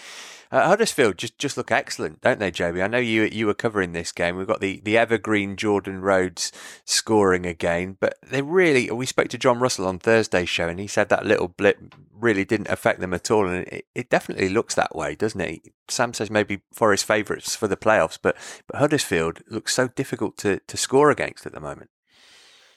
[0.50, 2.83] Uh, Huddersfield just just look excellent, don't they, Joby?
[2.83, 4.37] I know you you were covering this game.
[4.37, 6.52] We've got the, the evergreen Jordan Rhodes
[6.85, 8.90] scoring again, but they really.
[8.90, 12.44] We spoke to John Russell on Thursday's show, and he said that little blip really
[12.44, 15.62] didn't affect them at all, and it, it definitely looks that way, doesn't it?
[15.88, 20.61] Sam says maybe Forest favourites for the playoffs, but but Huddersfield looks so difficult to
[20.66, 21.90] to score against at the moment.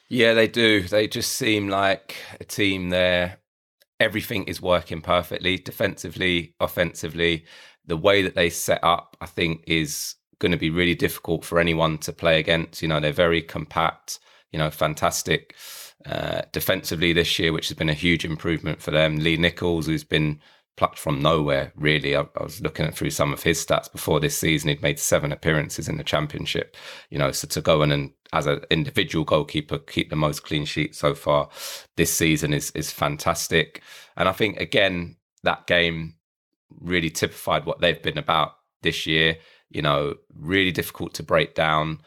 [0.10, 0.84] Yeah, they do.
[0.84, 3.40] They just seem like a team there
[4.00, 7.46] everything is working perfectly defensively, offensively.
[7.86, 11.60] The way that they set up, I think, is going to be really difficult for
[11.60, 12.82] anyone to play against.
[12.82, 14.20] You know, they're very compact,
[14.52, 15.56] you know, fantastic
[16.06, 19.18] uh, defensively this year, which has been a huge improvement for them.
[19.18, 20.40] Lee Nicholls, who's been
[20.78, 22.16] plucked from nowhere, really.
[22.16, 24.70] I, I, was looking through some of his stats before this season.
[24.70, 26.78] He'd made seven appearances in the championship.
[27.10, 30.66] You know, so to go in and as an individual goalkeeper keep the most clean
[30.66, 31.50] sheets so far
[31.96, 33.82] this season is is fantastic.
[34.16, 36.16] And I think again that game
[36.70, 39.38] really typified what they've been about this year.
[39.70, 42.02] You know, really difficult to break down.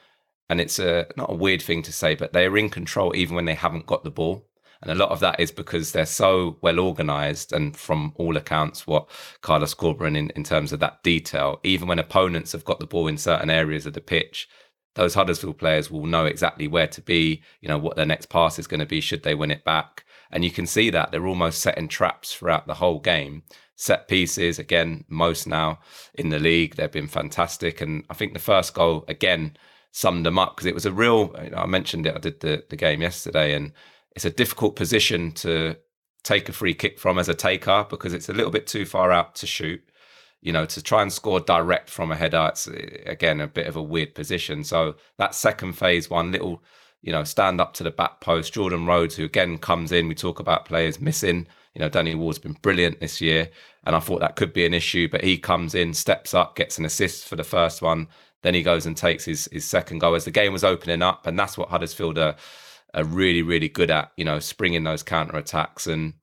[0.49, 3.45] And it's a not a weird thing to say, but they're in control even when
[3.45, 4.47] they haven't got the ball.
[4.83, 8.87] And a lot of that is because they're so well organized and from all accounts,
[8.87, 9.11] what
[9.43, 13.07] Carlos Corberán in, in terms of that detail, even when opponents have got the ball
[13.07, 14.49] in certain areas of the pitch,
[14.95, 18.59] those Huddersfield players will know exactly where to be, you know, what their next pass
[18.59, 20.05] is going to be should they win it back.
[20.31, 23.43] And you can see that they're almost setting traps throughout the whole game.
[23.77, 25.79] Set pieces, again, most now
[26.15, 27.81] in the league, they've been fantastic.
[27.81, 29.57] And I think the first goal, again,
[29.93, 32.41] summed them up because it was a real, you know, I mentioned it, I did
[32.41, 33.73] the, the game yesterday, and
[34.15, 35.77] it's a difficult position to
[36.23, 39.11] take a free kick from as a taker because it's a little bit too far
[39.11, 39.83] out to shoot
[40.43, 43.67] you know, to try and score direct from a header, it's eh, again a bit
[43.67, 44.65] of a weird position.
[44.65, 46.63] So that second phase, one little,
[47.03, 48.55] you know, stand up to the back post.
[48.55, 51.47] Jordan Rhodes, who again comes in, we talk about players missing.
[51.75, 53.51] You know, Danny Ward's been brilliant this year,
[53.85, 56.79] and I thought that could be an issue, but he comes in, steps up, gets
[56.79, 58.09] an assist for the first one.
[58.43, 61.27] Then he goes and takes his his second goal as the game was opening up,
[61.27, 62.37] and that's what Huddersfield are,
[62.95, 64.11] are really really good at.
[64.17, 66.15] You know, springing those counter attacks and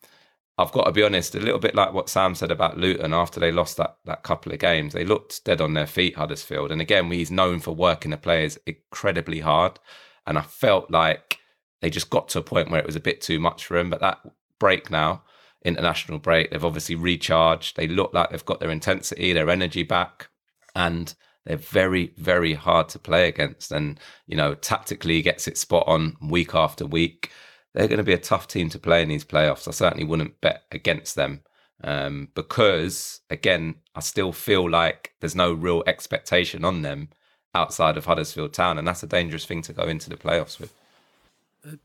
[0.60, 3.40] I've got to be honest, a little bit like what Sam said about Luton after
[3.40, 4.94] they lost that that couple of games.
[4.94, 6.72] They looked dead on their feet, Huddersfield.
[6.72, 9.80] And again, he's known for working the players incredibly hard.
[10.26, 11.38] And I felt like
[11.82, 13.92] they just got to a point where it was a bit too much for him.
[13.92, 14.20] But that
[14.58, 15.24] break now,
[15.64, 17.78] international break, they've obviously recharged.
[17.78, 20.30] They look like they've got their intensity, their energy back.
[20.76, 21.14] And
[21.46, 23.72] they're very, very hard to play against.
[23.72, 27.32] And, you know, tactically gets it spot on week after week
[27.78, 29.68] they're going to be a tough team to play in these playoffs.
[29.68, 31.42] I certainly wouldn't bet against them
[31.84, 37.10] um, because, again, I still feel like there's no real expectation on them
[37.54, 40.74] outside of Huddersfield Town, and that's a dangerous thing to go into the playoffs with.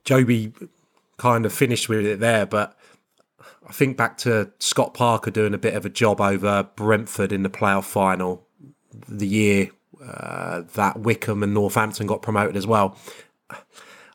[0.02, 0.54] Joby
[1.18, 2.74] kind of finished with it there, but
[3.68, 7.42] I think back to Scott Parker doing a bit of a job over Brentford in
[7.42, 8.46] the playoff final
[9.06, 9.70] the year
[10.02, 12.96] uh, that Wycombe and Northampton got promoted as well.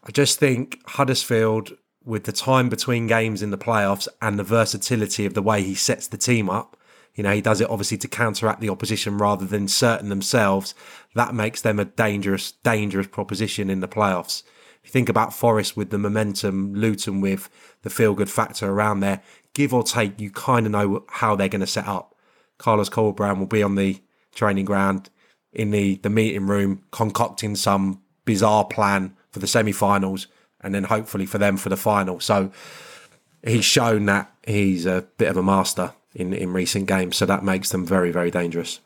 [0.08, 1.74] I just think Huddersfield,
[2.06, 5.76] with the time between games in the playoffs and the versatility of the way he
[5.76, 6.78] sets the team up,
[7.14, 10.74] you know, he does it obviously to counteract the opposition rather than certain themselves.
[11.14, 14.44] That makes them a dangerous, dangerous proposition in the playoffs.
[14.82, 17.50] If you think about Forest with the momentum, Luton with
[17.82, 19.22] the feel good factor around there,
[19.54, 22.16] give or take, you kind of know how they're going to set up.
[22.58, 24.02] Carlos Corberán will be on the
[24.34, 25.10] training ground
[25.52, 30.28] in the, the meeting room concocting some bizarre plan for the semi-finals,
[30.62, 32.20] and then hopefully for them for the final.
[32.20, 32.52] So
[33.44, 37.18] he's shown that he's a bit of a master in in recent games.
[37.18, 38.80] So that makes them very very dangerous.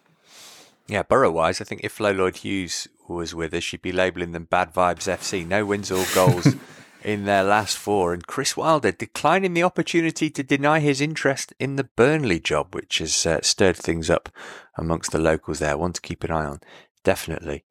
[0.88, 4.34] Yeah, Borough wise, I think if Flo Lloyd Hughes was with us, she'd be labelling
[4.34, 5.48] them bad vibes FC.
[5.48, 6.56] No wins or goals
[7.04, 8.14] in their last four.
[8.14, 12.98] And Chris Wilder declining the opportunity to deny his interest in the Burnley job, which
[12.98, 14.28] has uh, stirred things up
[14.78, 15.78] amongst the locals there.
[15.78, 16.60] One to keep an eye on,
[17.04, 17.64] definitely.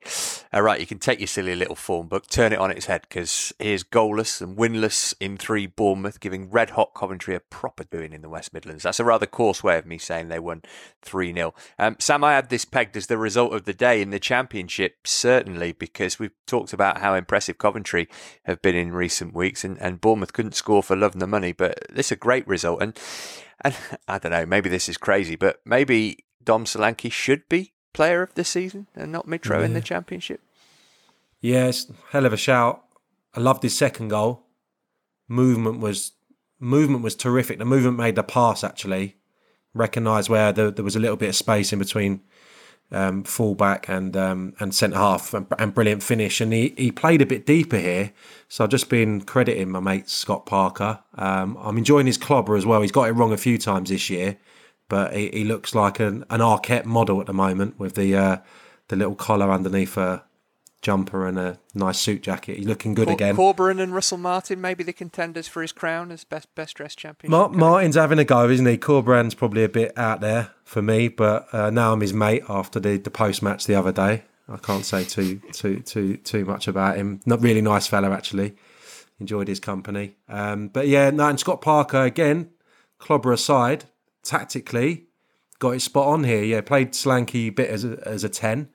[0.52, 3.02] All right, you can take your silly little form book, turn it on its head,
[3.02, 8.12] because here's goalless and winless in three Bournemouth, giving red hot Coventry a proper doing
[8.12, 8.82] in the West Midlands.
[8.82, 10.62] That's a rather coarse way of me saying they won
[11.02, 11.54] 3 0.
[11.78, 15.06] Um, Sam, I had this pegged as the result of the day in the Championship,
[15.06, 18.08] certainly, because we've talked about how impressive Coventry
[18.44, 21.52] have been in recent weeks, and, and Bournemouth couldn't score for love and the money,
[21.52, 22.82] but this is a great result.
[22.82, 22.98] And,
[23.62, 23.76] and
[24.08, 28.35] I don't know, maybe this is crazy, but maybe Dom Solanke should be player of
[28.35, 29.64] the season and not Mitro yeah.
[29.64, 30.40] in the championship?
[31.40, 32.85] Yes, hell of a shout.
[33.35, 34.46] I loved his second goal.
[35.29, 36.12] Movement was
[36.59, 37.59] movement was terrific.
[37.59, 39.16] The movement made the pass actually.
[39.72, 42.20] recognise where the, there was a little bit of space in between
[42.92, 46.40] um, fullback and um, and centre half, and, and, brilliant finish.
[46.40, 48.12] And he, he played a bit deeper here,
[48.48, 51.00] so I've just been crediting my mate Scott Parker.
[51.14, 52.83] Um, I'm enjoying his clobber as well.
[52.83, 54.38] He's got it wrong a few times this year,
[54.90, 58.37] but he, he looks like an, an Arket model at the moment with the uh,
[58.88, 60.22] the little collar underneath a
[60.83, 62.57] jumper and a nice suit jacket.
[62.57, 63.37] He's looking good Cor- again.
[63.37, 67.31] Corberan and Russell Martin, maybe the contenders for his crown as best best dressed champion.
[67.31, 68.76] Mar- Martin's having a go, isn't he?
[68.76, 72.81] Corberan's probably a bit out there for me, but uh, now I'm his mate after
[72.81, 74.24] the, the post match the other day.
[74.48, 77.20] I can't say too too too too much about him.
[77.24, 78.57] Not really nice fella actually.
[79.20, 80.16] Enjoyed his company.
[80.29, 82.50] Um, but yeah, no, and Scott Parker again,
[82.98, 83.85] clobber aside,
[84.22, 85.06] tactically
[85.61, 86.42] got it spot on here.
[86.42, 88.68] Yeah, played Solanke bit as a, as a 10,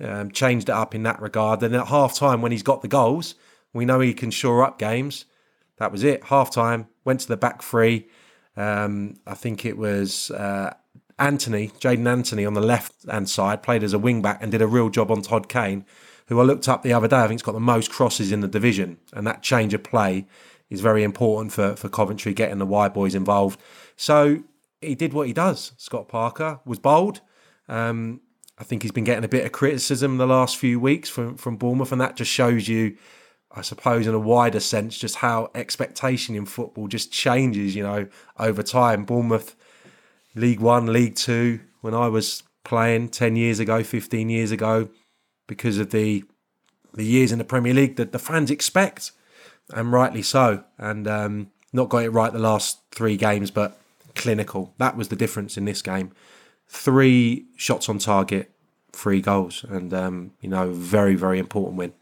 [0.00, 1.60] um, changed it up in that regard.
[1.60, 3.34] Then at half time, when he's got the goals,
[3.74, 5.26] we know he can shore up games.
[5.76, 6.24] That was it.
[6.24, 8.08] Half time, went to the back three.
[8.56, 10.74] Um, I think it was uh,
[11.18, 14.62] Anthony, Jaidon Anthony on the left hand side, played as a wing back and did
[14.62, 15.84] a real job on Todd Kane,
[16.26, 17.16] who I looked up the other day.
[17.16, 18.98] I think he's got the most crosses in the division.
[19.12, 20.26] And that change of play
[20.70, 23.60] is very important for, for Coventry getting the Y boys involved.
[23.96, 24.44] So
[24.82, 25.72] he did what he does.
[25.76, 27.20] Scott Parker was bold.
[27.68, 28.20] Um,
[28.58, 31.56] I think he's been getting a bit of criticism the last few weeks from from
[31.56, 32.96] Bournemouth, and that just shows you,
[33.50, 37.74] I suppose, in a wider sense, just how expectation in football just changes.
[37.74, 39.04] You know, over time.
[39.04, 39.56] Bournemouth,
[40.34, 41.60] League One, League Two.
[41.80, 44.88] When I was playing ten years ago, fifteen years ago,
[45.46, 46.24] because of the
[46.94, 49.12] the years in the Premier League that the fans expect,
[49.72, 50.64] and rightly so.
[50.78, 53.78] And um, not got it right the last three games, but
[54.14, 54.74] clinical.
[54.78, 56.12] That was the difference in this game.
[56.68, 58.52] Three shots on target,
[58.92, 61.92] three goals, and um, you know, very very important win.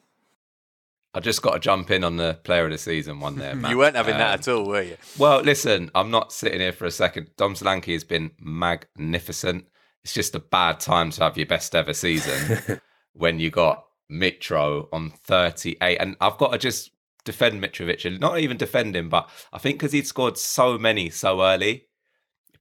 [1.12, 3.54] I just got to jump in on the player of the season one there.
[3.56, 3.70] Matt.
[3.72, 4.96] you weren't having um, that at all, were you?
[5.18, 7.30] Well, listen, I'm not sitting here for a second.
[7.36, 9.66] Dom Solanke has been magnificent.
[10.04, 12.80] It's just a bad time to have your best ever season
[13.12, 15.96] when you got Mitro on 38.
[15.96, 16.92] And I've got to just
[17.24, 21.10] defend Mitrovic, and not even defend him, but I think because he'd scored so many
[21.10, 21.86] so early,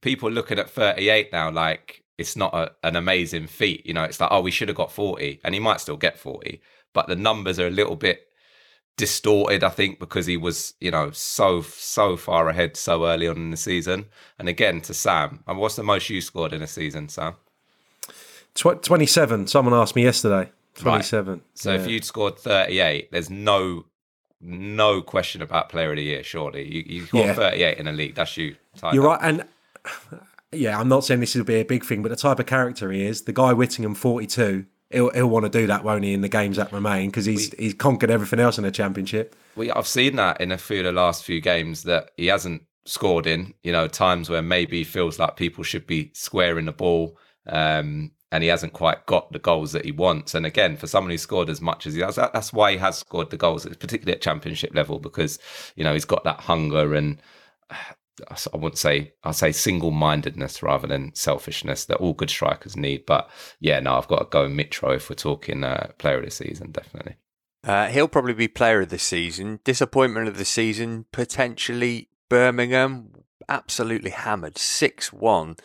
[0.00, 3.86] people looking at 38 now like it's not a, an amazing feat.
[3.86, 6.18] You know, it's like, oh, we should have got 40, and he might still get
[6.18, 6.60] 40,
[6.92, 8.28] but the numbers are a little bit
[8.98, 13.36] distorted, I think, because he was, you know, so so far ahead so early on
[13.36, 14.04] in the season.
[14.38, 17.36] And again, to Sam, and what's the most you scored in a season, Sam?
[18.54, 19.46] Tw- 27.
[19.46, 20.50] Someone asked me yesterday.
[20.74, 21.32] 27.
[21.32, 21.42] Right.
[21.54, 21.80] So yeah.
[21.80, 23.86] if you'd scored 38, there's no
[24.42, 26.66] no question about player of the year, surely.
[26.70, 27.34] You you got yeah.
[27.34, 28.56] 38 in a league, that's you.
[28.92, 29.20] You're right.
[29.22, 29.44] And
[30.52, 32.90] yeah, I'm not saying this will be a big thing, but the type of character
[32.90, 36.20] he is, the guy Whittingham, 42, he'll, he'll want to do that, won't he, in
[36.20, 37.08] the games that remain?
[37.08, 39.36] Because he's we, he's conquered everything else in the championship.
[39.56, 42.62] We, I've seen that in a few of the last few games that he hasn't
[42.84, 43.54] scored in.
[43.62, 47.16] You know, times where maybe he feels like people should be squaring the ball,
[47.46, 50.34] um, and he hasn't quite got the goals that he wants.
[50.34, 52.98] And again, for someone who scored as much as he has, that's why he has
[52.98, 55.38] scored the goals, particularly at championship level, because
[55.76, 57.20] you know he's got that hunger and
[58.30, 63.06] I wouldn't say I'd say single mindedness rather than selfishness that all good strikers need.
[63.06, 63.28] But
[63.60, 66.30] yeah, no, I've got to go in Mitro if we're talking uh, player of the
[66.30, 67.16] season, definitely.
[67.62, 69.60] Uh, he'll probably be player of the season.
[69.64, 73.12] Disappointment of the season, potentially Birmingham.
[73.48, 75.56] Absolutely hammered, 6 1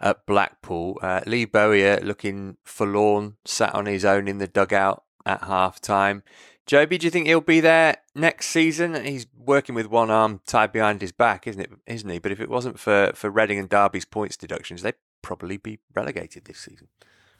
[0.00, 0.98] at Blackpool.
[1.02, 6.22] Uh, Lee Bowyer looking forlorn, sat on his own in the dugout at half time.
[6.70, 9.04] Joby, do you think he'll be there next season?
[9.04, 11.70] He's working with one arm tied behind his back, isn't it?
[11.84, 12.20] Isn't he?
[12.20, 16.44] But if it wasn't for for Reading and Derby's points deductions, they'd probably be relegated
[16.44, 16.86] this season.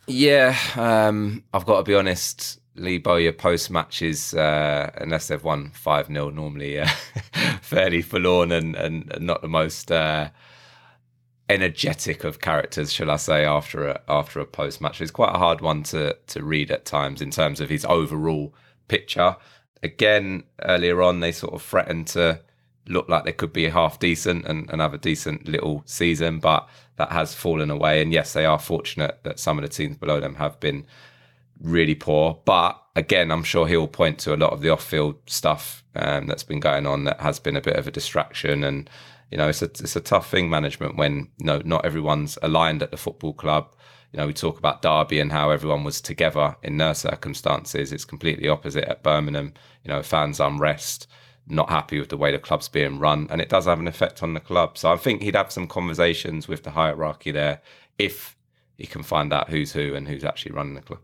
[0.09, 2.59] Yeah, um, I've got to be honest.
[2.74, 6.88] Lee Bowyer post matches, uh, unless they've won five 0 normally uh,
[7.62, 10.30] fairly forlorn and, and not the most uh,
[11.48, 15.00] energetic of characters, shall I say, after a after a post match.
[15.00, 18.52] It's quite a hard one to to read at times in terms of his overall
[18.91, 19.36] picture.
[19.82, 22.41] Again, earlier on, they sort of threatened to
[22.86, 26.68] look like they could be half decent and, and have a decent little season, but
[26.97, 28.03] that has fallen away.
[28.03, 30.86] And yes, they are fortunate that some of the teams below them have been
[31.61, 32.41] really poor.
[32.45, 36.43] But again, I'm sure he'll point to a lot of the off-field stuff um, that's
[36.43, 38.64] been going on that has been a bit of a distraction.
[38.64, 38.91] And
[39.30, 42.82] you know, it's a it's a tough thing management when you know not everyone's aligned
[42.82, 43.72] at the football club.
[44.12, 47.92] You know, we talk about Derby and how everyone was together in their circumstances.
[47.92, 49.54] It's completely opposite at Birmingham.
[49.84, 51.06] You know, fans unrest,
[51.46, 54.22] not happy with the way the club's being run, and it does have an effect
[54.22, 54.76] on the club.
[54.78, 57.61] So I think he'd have some conversations with the hierarchy there
[57.98, 58.36] if
[58.76, 61.00] he can find out who's who and who's actually running the club.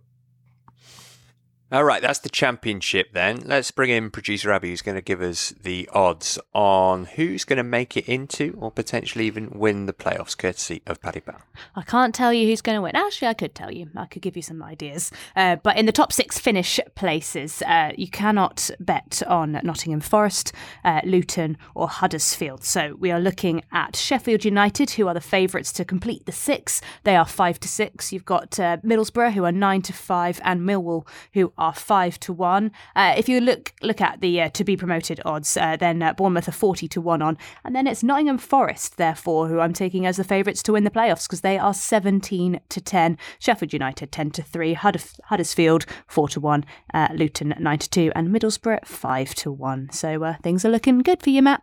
[1.73, 3.43] All right, that's the championship then.
[3.45, 7.57] Let's bring in producer Abby, who's going to give us the odds on who's going
[7.57, 11.43] to make it into or potentially even win the playoffs, courtesy of Paddy Power.
[11.75, 12.95] I can't tell you who's going to win.
[12.95, 13.91] Actually, I could tell you.
[13.97, 15.11] I could give you some ideas.
[15.35, 20.53] Uh, but in the top six finish places, uh, you cannot bet on Nottingham Forest,
[20.85, 22.63] uh, Luton, or Huddersfield.
[22.63, 26.81] So we are looking at Sheffield United, who are the favourites to complete the six.
[27.03, 28.13] They are five to six.
[28.13, 32.33] You've got uh, Middlesbrough, who are nine to five, and Millwall, who are five to
[32.33, 32.73] one.
[32.95, 36.13] Uh, if you look look at the uh, to be promoted odds, uh, then uh,
[36.13, 40.07] Bournemouth are forty to one on, and then it's Nottingham Forest, therefore, who I'm taking
[40.07, 43.19] as the favourites to win the playoffs because they are seventeen to ten.
[43.39, 48.29] Sheffield United ten to three, Huddersfield four to one, uh, Luton nine to two, and
[48.29, 49.91] Middlesbrough five to one.
[49.93, 51.63] So uh, things are looking good for you, Matt.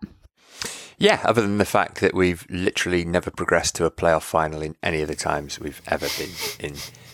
[1.00, 4.76] Yeah, other than the fact that we've literally never progressed to a playoff final in
[4.84, 6.30] any of the times we've ever been
[6.60, 6.76] in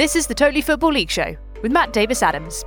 [0.00, 2.64] This is the Totally Football League Show with Matt Davis Adams.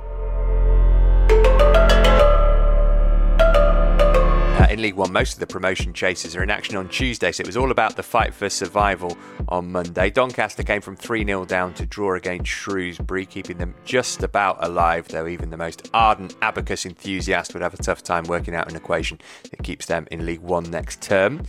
[4.64, 7.42] Uh, in League One, most of the promotion chases are in action on Tuesday, so
[7.42, 9.14] it was all about the fight for survival
[9.48, 10.08] on Monday.
[10.08, 15.06] Doncaster came from 3 0 down to draw against Shrewsbury, keeping them just about alive,
[15.08, 18.76] though even the most ardent abacus enthusiast would have a tough time working out an
[18.76, 19.18] equation
[19.50, 21.42] that keeps them in League One next term.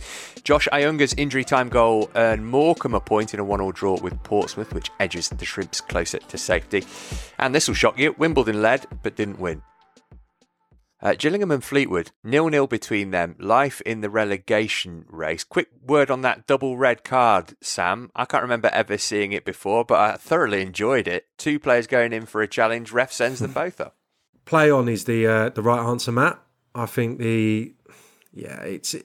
[0.44, 4.22] Josh Ayunga's injury time goal earned Morecambe a point in a 1 0 draw with
[4.24, 6.84] Portsmouth, which edges the Shrimps closer to safety.
[7.38, 9.62] And this will shock you Wimbledon led, but didn't win.
[11.06, 13.36] Uh, Gillingham and Fleetwood, nil nil between them.
[13.38, 15.44] Life in the relegation race.
[15.44, 18.10] Quick word on that double red card, Sam.
[18.16, 21.26] I can't remember ever seeing it before, but I thoroughly enjoyed it.
[21.38, 22.90] Two players going in for a challenge.
[22.90, 23.94] Ref sends them both up.
[24.46, 26.40] Play on is the uh, the right answer, Matt.
[26.74, 27.72] I think the
[28.32, 28.96] yeah, it's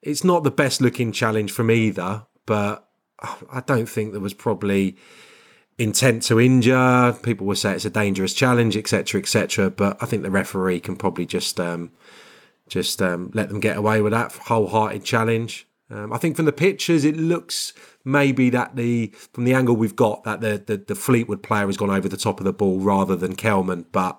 [0.00, 2.88] it's not the best looking challenge from either, but
[3.20, 4.96] I don't think there was probably
[5.78, 7.16] intent to injure.
[7.22, 9.70] People will say it's a dangerous challenge, etc., etc.
[9.70, 11.90] But I think the referee can probably just um,
[12.68, 15.66] just um, let them get away with that wholehearted challenge.
[15.90, 17.72] Um, I think from the pictures, it looks
[18.04, 21.76] maybe that the from the angle we've got that the, the the Fleetwood player has
[21.76, 24.18] gone over the top of the ball rather than Kelman, but.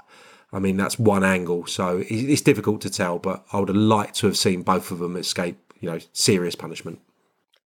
[0.55, 3.17] I mean that's one angle, so it's difficult to tell.
[3.17, 6.53] But I would have liked to have seen both of them escape, you know, serious
[6.53, 6.99] punishment.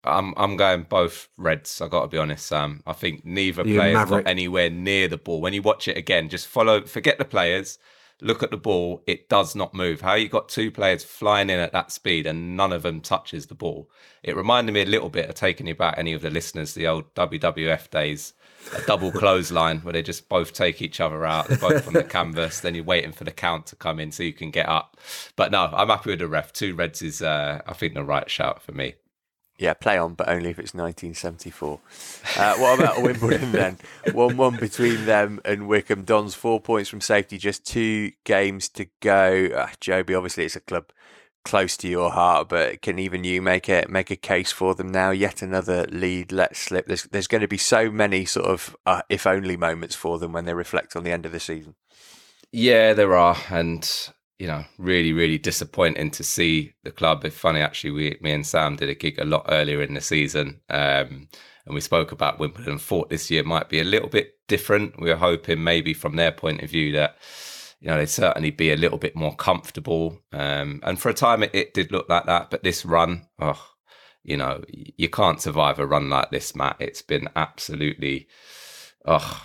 [0.07, 1.81] I'm I'm going both Reds.
[1.81, 2.81] I got to be honest, Sam.
[2.85, 5.41] I think neither player got anywhere near the ball.
[5.41, 6.81] When you watch it again, just follow.
[6.85, 7.77] Forget the players.
[8.19, 9.03] Look at the ball.
[9.05, 10.01] It does not move.
[10.01, 13.45] How you got two players flying in at that speed and none of them touches
[13.45, 13.91] the ball?
[14.23, 16.87] It reminded me a little bit of taking you back any of the listeners the
[16.87, 18.33] old WWF days.
[18.75, 21.47] A double clothesline where they just both take each other out.
[21.47, 22.59] They're both on the canvas.
[22.59, 24.97] Then you're waiting for the count to come in so you can get up.
[25.35, 26.51] But no, I'm happy with the ref.
[26.51, 28.95] Two Reds is, uh, I think, the right shout for me.
[29.57, 31.79] Yeah, play on, but only if it's 1974.
[32.37, 33.77] Uh, what about Wimbledon then?
[34.11, 36.03] 1 1 between them and Wycombe.
[36.03, 39.49] Don's four points from safety, just two games to go.
[39.55, 40.91] Uh, Joby, obviously, it's a club
[41.43, 44.91] close to your heart, but can even you make a make a case for them
[44.91, 45.11] now?
[45.11, 46.85] Yet another lead let slip.
[46.85, 50.33] There's there's going to be so many sort of uh, if only moments for them
[50.33, 51.75] when they reflect on the end of the season.
[52.51, 54.09] Yeah, there are, and
[54.39, 57.25] you know, really, really disappointing to see the club.
[57.25, 60.01] It's funny, actually, we, me and Sam did a gig a lot earlier in the
[60.01, 61.27] season, um,
[61.65, 62.77] and we spoke about Wimbledon.
[62.77, 64.99] Thought this year might be a little bit different.
[64.99, 67.17] We were hoping maybe from their point of view that
[67.79, 70.19] you know, they'd certainly be a little bit more comfortable.
[70.31, 72.49] Um, and for a time, it, it did look like that.
[72.49, 73.63] But this run, oh,
[74.23, 76.77] you know, you can't survive a run like this, Matt.
[76.79, 78.27] It's been absolutely,
[79.07, 79.43] oh,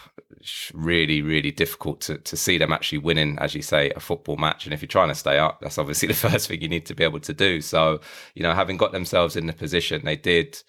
[0.75, 4.67] really, really difficult to, to see them actually winning, as you say, a football match.
[4.67, 6.95] And if you're trying to stay up, that's obviously the first thing you need to
[6.95, 7.61] be able to do.
[7.61, 8.01] So,
[8.35, 10.63] you know, having got themselves in the position they did,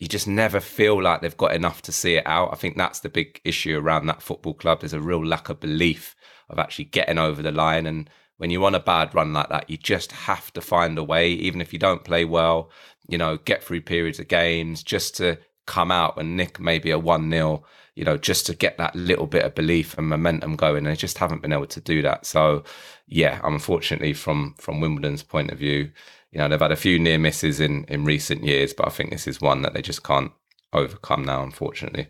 [0.00, 2.50] you just never feel like they've got enough to see it out.
[2.52, 4.80] I think that's the big issue around that football club.
[4.80, 6.14] There's a real lack of belief
[6.50, 7.86] of actually getting over the line.
[7.86, 11.04] And when you're on a bad run like that, you just have to find a
[11.04, 12.70] way, even if you don't play well,
[13.08, 15.38] you know, get through periods of games just to
[15.68, 17.62] come out and nick maybe a 1 0,
[17.94, 20.78] you know, just to get that little bit of belief and momentum going.
[20.78, 22.26] And they just haven't been able to do that.
[22.26, 22.64] So,
[23.06, 25.92] yeah, unfortunately, from from Wimbledon's point of view,
[26.32, 29.10] you know, they've had a few near misses in, in recent years, but I think
[29.10, 30.32] this is one that they just can't
[30.72, 32.08] overcome now, unfortunately.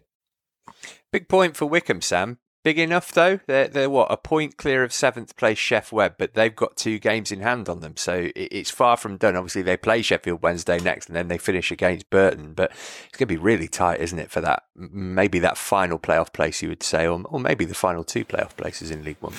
[1.12, 2.38] Big point for Wycombe Sam.
[2.69, 3.41] Big enough though.
[3.47, 6.99] They're they're what a point clear of seventh place Sheff Wed, but they've got two
[6.99, 9.37] games in hand on them, so it's far from done.
[9.37, 12.53] Obviously, they play Sheffield Wednesday next, and then they finish against Burton.
[12.53, 12.71] But
[13.07, 16.61] it's going to be really tight, isn't it, for that maybe that final playoff place
[16.61, 19.33] you would say, or or maybe the final two playoff places in League One.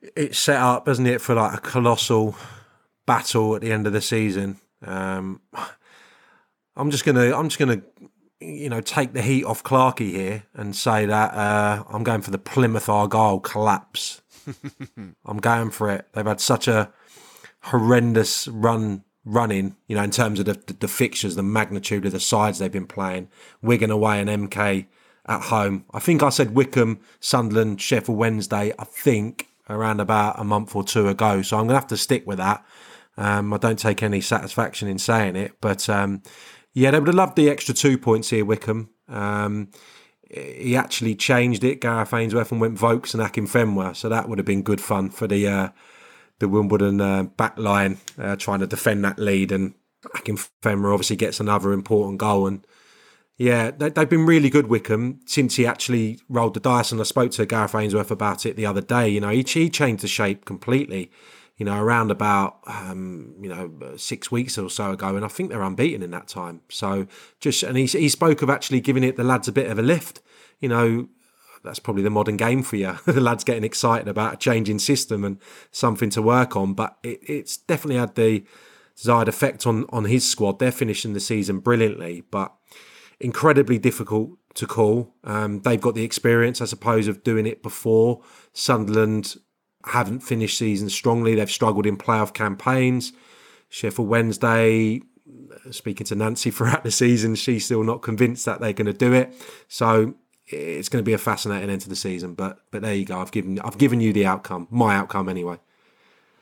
[0.00, 2.34] It's set up, isn't it, for like a colossal
[3.04, 4.58] battle at the end of the season.
[4.86, 5.42] Um,
[6.76, 7.82] I'm just gonna I'm just gonna
[8.40, 12.30] you know take the heat off Clarkey here and say that uh, I'm going for
[12.30, 14.22] the Plymouth Argyle collapse.
[15.26, 16.06] I'm going for it.
[16.12, 16.92] They've had such a
[17.64, 22.12] horrendous run running, you know, in terms of the, the, the fixtures, the magnitude of
[22.12, 23.28] the sides they've been playing.
[23.62, 24.86] Wigan away and MK
[25.26, 25.84] at home.
[25.92, 28.72] I think I said Wycombe, Sunderland, Sheffield Wednesday.
[28.78, 31.42] I think around about a month or two ago.
[31.42, 32.64] So I'm going to have to stick with that.
[33.16, 36.22] Um, I don't take any satisfaction in saying it, but um,
[36.72, 38.90] yeah, they would have loved the extra two points here, Wycombe.
[39.08, 39.70] Um,
[40.30, 44.46] he actually changed it, Gareth Ainsworth, and went Vokes and Akinfenwa, so that would have
[44.46, 45.68] been good fun for the uh,
[46.38, 49.52] the Wimbledon uh, back line uh, trying to defend that lead.
[49.52, 49.74] And
[50.14, 52.46] Akinfenwa obviously gets another important goal.
[52.46, 52.66] And
[53.36, 56.92] yeah, they, have been really good, Wycombe, since he actually rolled the dice.
[56.92, 59.08] And I spoke to Gareth Ainsworth about it the other day.
[59.08, 61.10] You know, he, he changed the shape completely
[61.60, 65.14] you know, around about, um, you know, six weeks or so ago.
[65.14, 66.62] And I think they're unbeaten in that time.
[66.70, 67.06] So
[67.38, 69.82] just, and he, he spoke of actually giving it the lads a bit of a
[69.82, 70.22] lift.
[70.58, 71.08] You know,
[71.62, 72.98] that's probably the modern game for you.
[73.04, 75.36] the lads getting excited about a changing system and
[75.70, 76.72] something to work on.
[76.72, 78.42] But it, it's definitely had the
[78.96, 80.60] desired effect on, on his squad.
[80.60, 82.54] They're finishing the season brilliantly, but
[83.20, 85.14] incredibly difficult to call.
[85.24, 88.22] Um, they've got the experience, I suppose, of doing it before.
[88.54, 89.36] Sunderland
[89.84, 91.34] haven't finished season strongly.
[91.34, 93.12] They've struggled in playoff campaigns.
[93.68, 95.00] Sheffield Wednesday,
[95.66, 98.92] uh, speaking to Nancy throughout the season, she's still not convinced that they're going to
[98.92, 99.34] do it.
[99.68, 100.14] So
[100.46, 102.34] it's going to be a fascinating end to the season.
[102.34, 103.20] But but there you go.
[103.20, 105.58] I've given I've given you the outcome, my outcome anyway.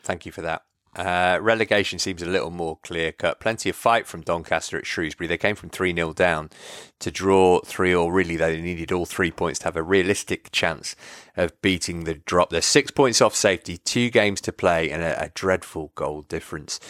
[0.03, 0.68] Thank you for that.
[0.99, 3.38] Uh, relegation seems a little more clear cut.
[3.38, 5.28] Plenty of fight from Doncaster at Shrewsbury.
[5.28, 6.51] They came from 3 0 down
[6.99, 8.11] to draw 3 all.
[8.11, 10.96] Really, they needed all three points to have a realistic chance
[11.36, 12.51] of beating the drop.
[12.51, 16.80] They're six points off safety, two games to play, and a, a dreadful goal difference,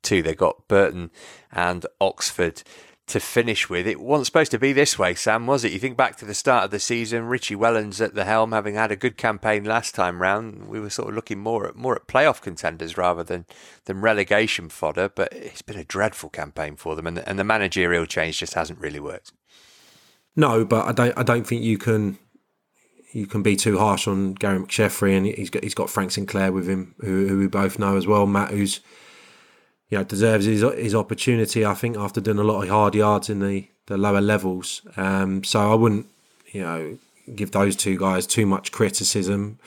[0.00, 0.22] too.
[0.22, 1.10] They got Burton
[1.50, 2.62] and Oxford
[3.06, 3.86] to finish with.
[3.86, 5.72] It wasn't supposed to be this way, Sam, was it?
[5.72, 8.74] You think back to the start of the season, Richie Wellens at the helm, having
[8.74, 10.68] had a good campaign last time round.
[10.68, 13.46] We were sort of looking more at more at playoff contenders rather than
[13.84, 15.08] than relegation fodder.
[15.08, 18.54] But it's been a dreadful campaign for them, and the, and the managerial change just
[18.54, 19.32] hasn't really worked.
[20.34, 21.16] No, but I don't.
[21.16, 22.18] I don't think you can.
[23.12, 26.50] You can be too harsh on Gary McSheffrey, and he's got he's got Frank Sinclair
[26.50, 28.26] with him, who, who we both know as well.
[28.26, 28.80] Matt, who's
[29.88, 31.64] you know, deserves his his opportunity.
[31.64, 34.82] I think after doing a lot of hard yards in the the lower levels.
[34.96, 36.06] Um, so I wouldn't,
[36.52, 36.98] you know,
[37.34, 39.58] give those two guys too much criticism.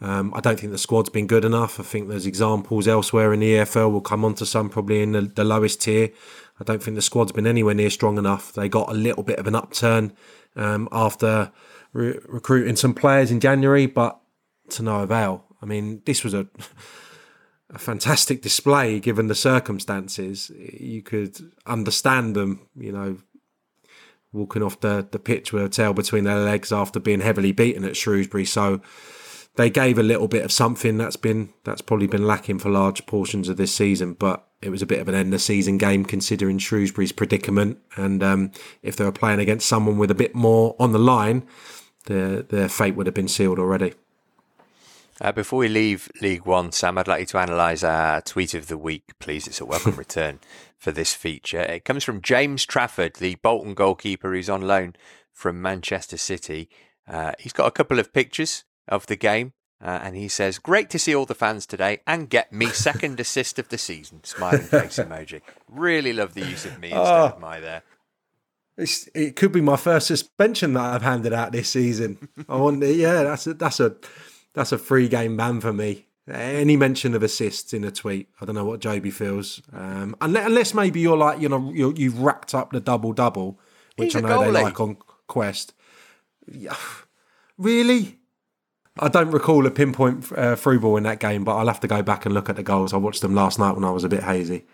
[0.00, 1.78] Um, I don't think the squad's been good enough.
[1.78, 3.90] I think there's examples elsewhere in the EFL.
[3.90, 6.10] We'll come on to some probably in the, the lowest tier.
[6.60, 8.52] I don't think the squad's been anywhere near strong enough.
[8.52, 10.12] They got a little bit of an upturn
[10.56, 11.52] um, after
[11.92, 14.18] re- recruiting some players in January, but
[14.70, 15.44] to no avail.
[15.62, 16.46] I mean, this was a
[17.72, 20.50] a fantastic display given the circumstances.
[20.56, 23.18] You could understand them, you know,
[24.32, 27.84] walking off the, the pitch with a tail between their legs after being heavily beaten
[27.84, 28.44] at Shrewsbury.
[28.44, 28.80] So
[29.56, 33.06] they gave a little bit of something that's been that's probably been lacking for large
[33.06, 34.14] portions of this season.
[34.14, 37.78] But it was a bit of an end of season game considering Shrewsbury's predicament.
[37.96, 38.52] And um,
[38.82, 41.46] if they were playing against someone with a bit more on the line,
[42.06, 43.94] their their fate would have been sealed already.
[45.22, 48.66] Uh, before we leave League One, Sam, I'd like you to analyse our tweet of
[48.66, 49.46] the week, please.
[49.46, 50.40] It's a welcome return
[50.76, 51.60] for this feature.
[51.60, 54.96] It comes from James Trafford, the Bolton goalkeeper who's on loan
[55.32, 56.68] from Manchester City.
[57.06, 60.90] Uh, he's got a couple of pictures of the game Uh, and he says, Great
[60.90, 64.24] to see all the fans today and get me second assist of the season.
[64.24, 65.40] Smiling face emoji.
[65.68, 67.26] Really love the use of me instead Oh.
[67.26, 67.82] of my there.
[68.76, 72.28] It's, it could be my first suspension that I've handed out this season.
[72.48, 73.94] I want, yeah, that's a that's a
[74.54, 76.06] that's a free game ban for me.
[76.30, 79.60] Any mention of assists in a tweet, I don't know what Joby feels.
[79.72, 83.58] Um, unless, unless maybe you're like you know you're, you've racked up the double double,
[83.96, 85.74] which He's I know they like on Quest.
[86.46, 86.76] Yeah,
[87.58, 88.18] really?
[88.98, 91.88] I don't recall a pinpoint uh, through ball in that game, but I'll have to
[91.88, 92.92] go back and look at the goals.
[92.92, 94.66] I watched them last night when I was a bit hazy.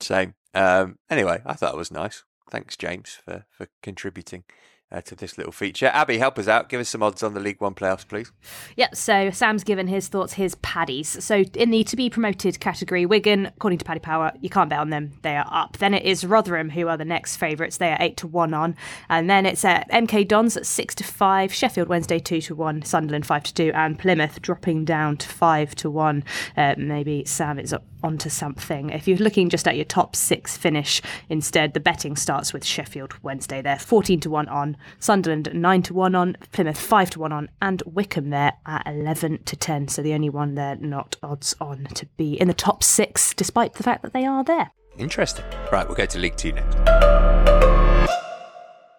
[0.00, 0.34] Same.
[0.54, 2.24] Um, anyway, I thought it was nice.
[2.50, 4.44] Thanks, James, for, for contributing
[4.92, 5.86] uh, to this little feature.
[5.86, 6.68] Abby, help us out.
[6.68, 8.30] Give us some odds on the League One playoffs, please.
[8.76, 11.24] Yep, so Sam's given his thoughts, his paddies.
[11.24, 14.78] So in the to be promoted category, Wigan, according to Paddy Power, you can't bet
[14.78, 15.12] on them.
[15.22, 15.78] They are up.
[15.78, 17.78] Then it is Rotherham, who are the next favourites.
[17.78, 18.76] They are 8 to 1 on.
[19.08, 22.82] And then it's uh, MK Dons at 6 to 5, Sheffield Wednesday 2 to 1,
[22.82, 26.24] Sunderland 5 to 2, and Plymouth dropping down to 5 to 1.
[26.56, 28.90] Uh, maybe Sam is up onto something.
[28.90, 33.14] If you're looking just at your top six finish instead, the betting starts with Sheffield
[33.22, 37.32] Wednesday there, 14 to 1 on, Sunderland 9 to 1 on, Plymouth 5 to 1
[37.32, 39.88] on, and Wycombe there at 11 to 10.
[39.88, 43.74] So the only one they're not odds on to be in the top six, despite
[43.74, 44.70] the fact that they are there.
[44.98, 45.44] Interesting.
[45.72, 47.63] Right, we'll go to League Two next.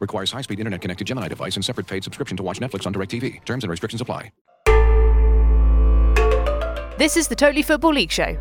[0.00, 2.94] Requires high speed internet connected Gemini device and separate paid subscription to watch Netflix on
[2.94, 3.44] DirecTV.
[3.44, 4.30] Terms and restrictions apply.
[6.98, 8.36] This is the Totally Football League Show.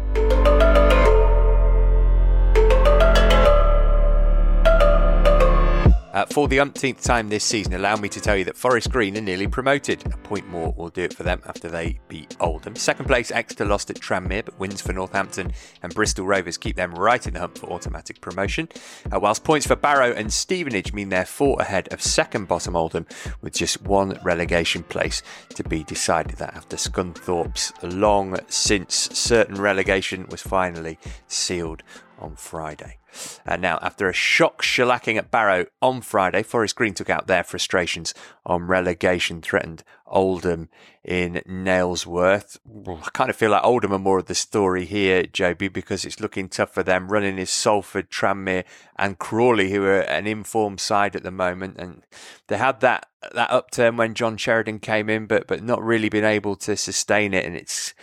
[6.17, 9.15] Uh, for the umpteenth time this season, allow me to tell you that Forest Green
[9.19, 10.03] are nearly promoted.
[10.11, 12.75] A point more will do it for them after they beat Oldham.
[12.75, 15.53] Second place, Exeter lost at Tranmere, but wins for Northampton
[15.83, 18.67] and Bristol Rovers keep them right in the hunt for automatic promotion.
[19.13, 23.05] Uh, whilst points for Barrow and Stevenage mean they're four ahead of second bottom Oldham,
[23.41, 26.37] with just one relegation place to be decided.
[26.37, 30.97] That after Scunthorpe's long since certain relegation was finally
[31.27, 31.83] sealed
[32.17, 32.97] on Friday.
[33.45, 37.43] And now, after a shock shellacking at Barrow on Friday, Forest Green took out their
[37.43, 38.13] frustrations
[38.45, 40.69] on relegation threatened Oldham
[41.03, 42.57] in Nailsworth.
[42.87, 46.19] I kind of feel like Oldham are more of the story here, Joby, because it's
[46.19, 47.09] looking tough for them.
[47.09, 48.65] Running is Salford, Tranmere,
[48.97, 51.77] and Crawley, who are an informed side at the moment.
[51.77, 52.03] And
[52.47, 56.25] they had that that upturn when John Sheridan came in, but but not really been
[56.25, 57.45] able to sustain it.
[57.45, 57.93] And it's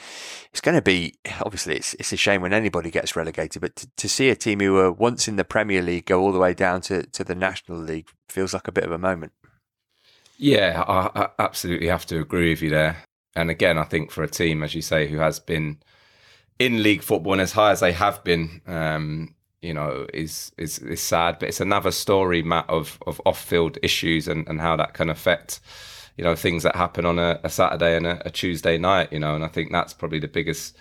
[0.50, 3.88] it's going to be obviously it's it's a shame when anybody gets relegated, but to,
[3.96, 6.54] to see a team who were once in the Premier League go all the way
[6.54, 9.32] down to to the National League feels like a bit of a moment.
[10.38, 12.96] Yeah, I, I absolutely have to agree with you there.
[13.36, 15.78] And again, I think for a team, as you say, who has been
[16.58, 20.78] in league football and as high as they have been, um, you know, is is
[20.78, 21.38] is sad.
[21.38, 25.10] But it's another story, Matt, of of off field issues and, and how that can
[25.10, 25.60] affect,
[26.16, 29.12] you know, things that happen on a, a Saturday and a, a Tuesday night.
[29.12, 30.78] You know, and I think that's probably the biggest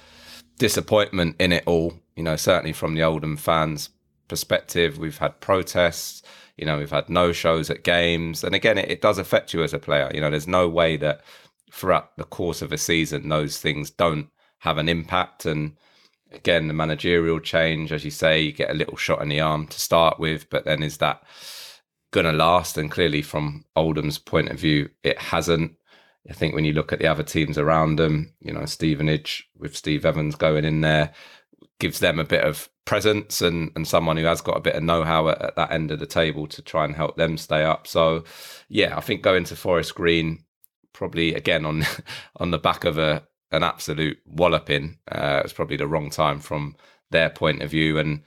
[0.59, 1.93] disappointment in it all.
[2.15, 3.89] You know, certainly from the Oldham fans'
[4.27, 6.23] perspective, we've had protests.
[6.57, 9.63] You know, we've had no shows at games, and again, it, it does affect you
[9.63, 10.11] as a player.
[10.13, 11.21] You know, there's no way that
[11.71, 14.27] throughout the course of a season those things don't
[14.59, 15.45] have an impact.
[15.45, 15.75] And
[16.31, 19.67] again, the managerial change, as you say, you get a little shot in the arm
[19.67, 21.23] to start with, but then is that
[22.11, 22.77] going to last?
[22.77, 25.75] And clearly, from Oldham's point of view, it hasn't.
[26.29, 29.75] I think when you look at the other teams around them, you know, Stevenage with
[29.75, 31.11] Steve Evans going in there
[31.83, 34.81] gives them a bit of presence and, and someone who has got a bit of
[34.81, 37.87] know-how at, at that end of the table to try and help them stay up.
[37.87, 38.23] So,
[38.69, 40.45] yeah, I think going to Forest Green
[40.93, 41.83] probably again on
[42.37, 44.97] on the back of a an absolute walloping.
[45.11, 46.77] Uh, it's probably the wrong time from
[47.11, 47.99] their point of view.
[47.99, 48.21] And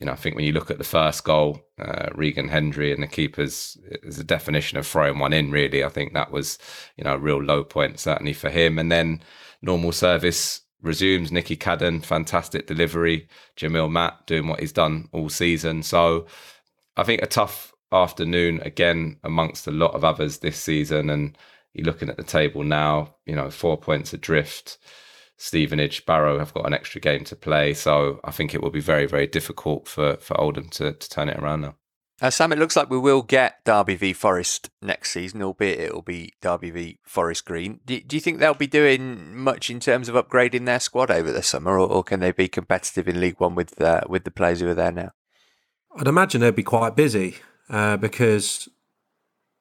[0.00, 3.04] you know, I think when you look at the first goal, uh, Regan Hendry and
[3.04, 5.52] the keepers is a definition of throwing one in.
[5.52, 6.58] Really, I think that was
[6.96, 8.80] you know a real low point certainly for him.
[8.80, 9.22] And then
[9.62, 11.32] normal service resumes.
[11.32, 13.28] Nicky Cadden, fantastic delivery.
[13.56, 15.82] Jamille Matt doing what he's done all season.
[15.82, 16.26] So
[16.96, 21.10] I think a tough afternoon again amongst a lot of others this season.
[21.10, 21.36] And
[21.74, 24.78] you're looking at the table now, you know, four points adrift.
[25.38, 27.74] Stevenage, Barrow have got an extra game to play.
[27.74, 31.28] So I think it will be very, very difficult for, for Oldham to, to turn
[31.28, 31.74] it around now.
[32.20, 35.94] Uh, Sam, it looks like we will get Derby v Forest next season, albeit it
[35.94, 37.80] will be Derby v Forest Green.
[37.84, 41.30] Do, do, you think they'll be doing much in terms of upgrading their squad over
[41.30, 44.30] the summer, or, or can they be competitive in League One with uh, with the
[44.30, 45.10] players who are there now?
[45.94, 47.36] I'd imagine they'd be quite busy
[47.68, 48.66] uh, because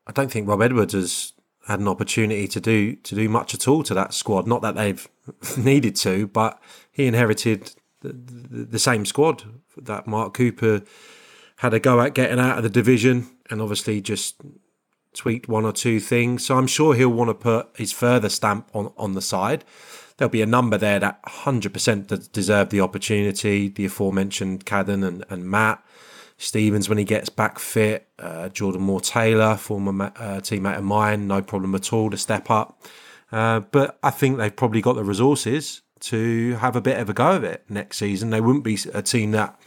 [0.07, 1.33] I don't think Rob Edwards has
[1.67, 4.47] had an opportunity to do to do much at all to that squad.
[4.47, 5.05] Not that they've
[5.57, 9.43] needed to, but he inherited the, the, the same squad
[9.75, 10.83] that Mark Cooper
[11.57, 14.41] had a go at getting out of the division and obviously just
[15.13, 16.45] tweaked one or two things.
[16.45, 19.63] So I'm sure he'll want to put his further stamp on, on the side.
[20.17, 23.69] There'll be a number there that 100% deserve the opportunity.
[23.69, 25.83] The aforementioned Cadden and, and Matt.
[26.37, 28.09] Stevens when he gets back fit.
[28.19, 32.49] Uh, Jordan Moore Taylor, former uh, teammate of mine, no problem at all to step
[32.49, 32.81] up.
[33.31, 37.13] Uh, but I think they've probably got the resources to have a bit of a
[37.13, 38.29] go of it next season.
[38.29, 39.59] They wouldn't be a team that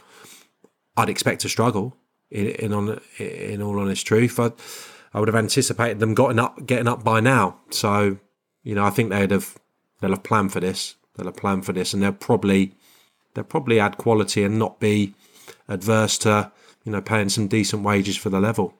[0.99, 1.95] I'd expect to struggle.
[2.29, 4.51] In, in on in all honest truth, I,
[5.13, 7.57] I would have anticipated them getting up getting up by now.
[7.69, 8.17] So
[8.63, 9.57] you know, I think they'd have
[9.99, 10.95] they'll have planned for this.
[11.15, 12.73] They'll have planned for this, and they'll probably
[13.33, 15.15] they'll probably add quality and not be
[15.67, 16.51] adverse to
[16.83, 18.73] you know paying some decent wages for the level.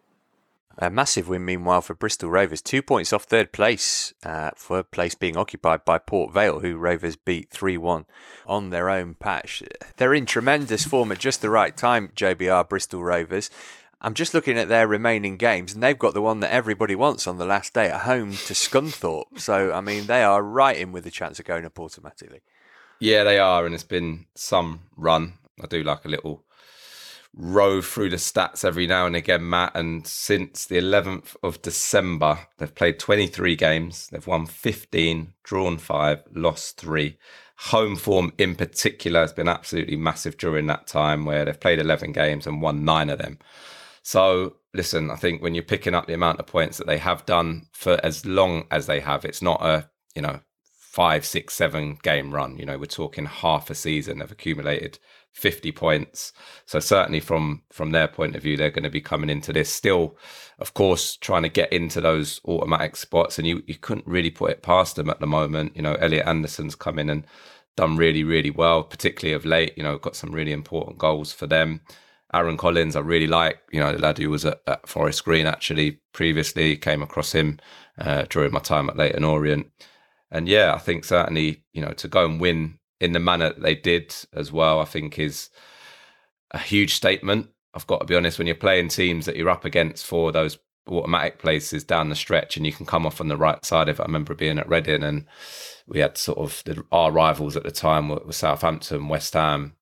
[0.82, 2.61] A massive win, meanwhile, for Bristol Rovers.
[2.61, 7.17] Two points off third place, uh, third place being occupied by Port Vale, who Rovers
[7.17, 8.05] beat 3 1
[8.47, 9.61] on their own patch.
[9.97, 13.49] They're in tremendous form at just the right time, JBR Bristol Rovers.
[13.99, 17.27] I'm just looking at their remaining games, and they've got the one that everybody wants
[17.27, 19.38] on the last day at home to Scunthorpe.
[19.38, 22.39] So, I mean, they are right in with the chance of going up automatically.
[23.01, 25.34] Yeah, they are, and it's been some run.
[25.61, 26.45] I do like a little
[27.34, 29.71] rove through the stats every now and again, Matt.
[29.75, 34.07] And since the 11th of December, they've played 23 games.
[34.11, 37.17] They've won 15, drawn five, lost three.
[37.57, 42.13] Home form in particular has been absolutely massive during that time where they've played 11
[42.13, 43.38] games and won nine of them.
[44.01, 47.25] So, listen, I think when you're picking up the amount of points that they have
[47.25, 51.97] done for as long as they have, it's not a, you know, five, six, seven
[52.01, 52.57] game run.
[52.57, 54.19] You know, we're talking half a season.
[54.19, 54.97] They've accumulated
[55.34, 56.34] 50 points.
[56.65, 59.73] So certainly from from their point of view, they're going to be coming into this
[59.73, 60.17] still,
[60.59, 63.38] of course, trying to get into those automatic spots.
[63.38, 65.75] And you, you couldn't really put it past them at the moment.
[65.75, 67.25] You know, Elliot Anderson's come in and
[67.75, 71.47] done really, really well, particularly of late, you know, got some really important goals for
[71.47, 71.82] them.
[72.34, 75.47] Aaron Collins, I really like, you know, the lad who was at, at Forest Green
[75.47, 77.59] actually previously, came across him
[77.97, 79.67] uh, during my time at Leyton Orient.
[80.30, 83.62] And yeah, I think certainly, you know, to go and win in the manner that
[83.62, 85.50] they did as well, I think is
[86.52, 87.50] a huge statement.
[87.74, 90.58] I've got to be honest, when you're playing teams that you're up against for those
[90.88, 94.00] automatic places down the stretch and you can come off on the right side of
[94.00, 94.02] it.
[94.02, 95.26] I remember being at Reading and
[95.88, 99.76] we had sort of the, our rivals at the time were, were Southampton, West Ham,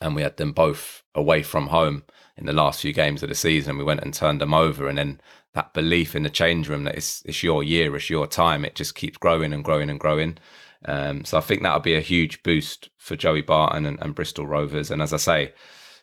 [0.00, 2.04] and we had them both away from home
[2.36, 3.78] in the last few games of the season.
[3.78, 5.20] We went and turned them over, and then
[5.54, 8.64] that belief in the change room that it's it's your year, it's your time.
[8.64, 10.38] It just keeps growing and growing and growing.
[10.86, 14.46] Um, so I think that'll be a huge boost for Joey Barton and, and, Bristol
[14.46, 14.90] Rovers.
[14.90, 15.54] And as I say,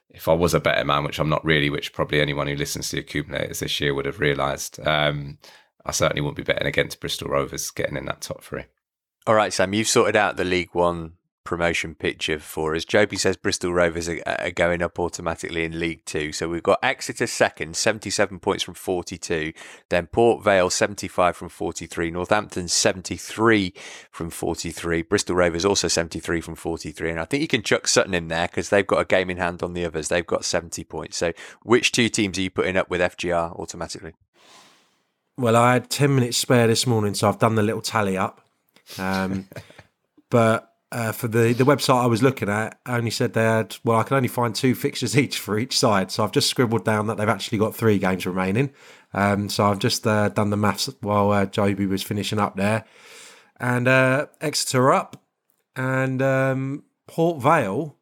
[0.09, 2.89] if I was a better man, which I'm not really, which probably anyone who listens
[2.89, 5.38] to the accumulators this year would have realised, um,
[5.86, 8.63] I certainly wouldn't be betting against Bristol Rovers getting in that top three.
[9.27, 11.13] All right, Sam, you've sorted out the League One
[11.44, 12.86] promotion picture for us.
[12.86, 16.32] Joby says Bristol Rovers are, are, going up automatically in League Two.
[16.32, 19.54] So we've got Exeter second, 77 points from 42.
[19.89, 22.12] Then Port Vale, 75 from 43.
[22.12, 23.74] Northampton, 73
[24.12, 25.02] from 43.
[25.02, 27.12] Bristol Rovers also 73 from 43.
[27.12, 29.38] And I think you can chuck Sutton in there because they've got a game in
[29.38, 30.08] hand on the others.
[30.08, 31.18] They've got 70 points.
[31.18, 31.34] So
[31.64, 34.14] which two teams are you putting up with FGR automatically?
[35.38, 38.42] Well, I had 10 minutes spare this morning, so I've done the little tally up.
[39.00, 39.48] Um,
[40.30, 44.00] but uh, for the, the website I was looking at, only said they had, well,
[44.00, 46.12] I can only find two fixtures each for each side.
[46.12, 48.74] So I've just scribbled down that they've actually got three games remaining.
[49.14, 52.84] Um, so I've just uh, done the maths while uh, Joby was finishing up there.
[53.60, 55.22] And uh, Exeter up
[55.76, 57.96] and um, Port Vale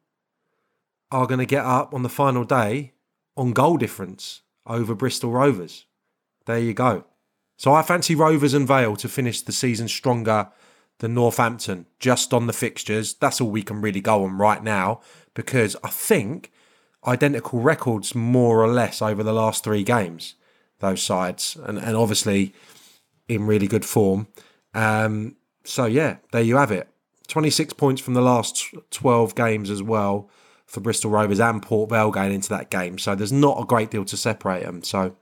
[1.12, 2.92] are going to get up on the final day
[3.36, 5.86] on goal difference over Bristol Rovers.
[6.46, 7.04] There you go.
[7.56, 10.48] So I fancy Rovers and Vale to finish the season stronger
[11.00, 13.14] than Northampton just on the fixtures.
[13.14, 15.00] That's all we can really go on right now
[15.34, 16.52] because I think
[17.06, 20.34] identical records more or less over the last three games,
[20.78, 22.54] those sides, and, and obviously
[23.28, 24.28] in really good form.
[24.74, 26.88] Um, so, yeah, there you have it.
[27.28, 30.28] 26 points from the last 12 games as well
[30.66, 32.98] for Bristol Rovers and Port Vale going into that game.
[32.98, 34.82] So there's not a great deal to separate them.
[34.82, 35.16] So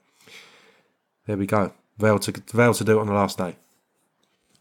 [1.26, 1.72] there we go.
[1.98, 3.56] Vale to, Vale to do it on the last day.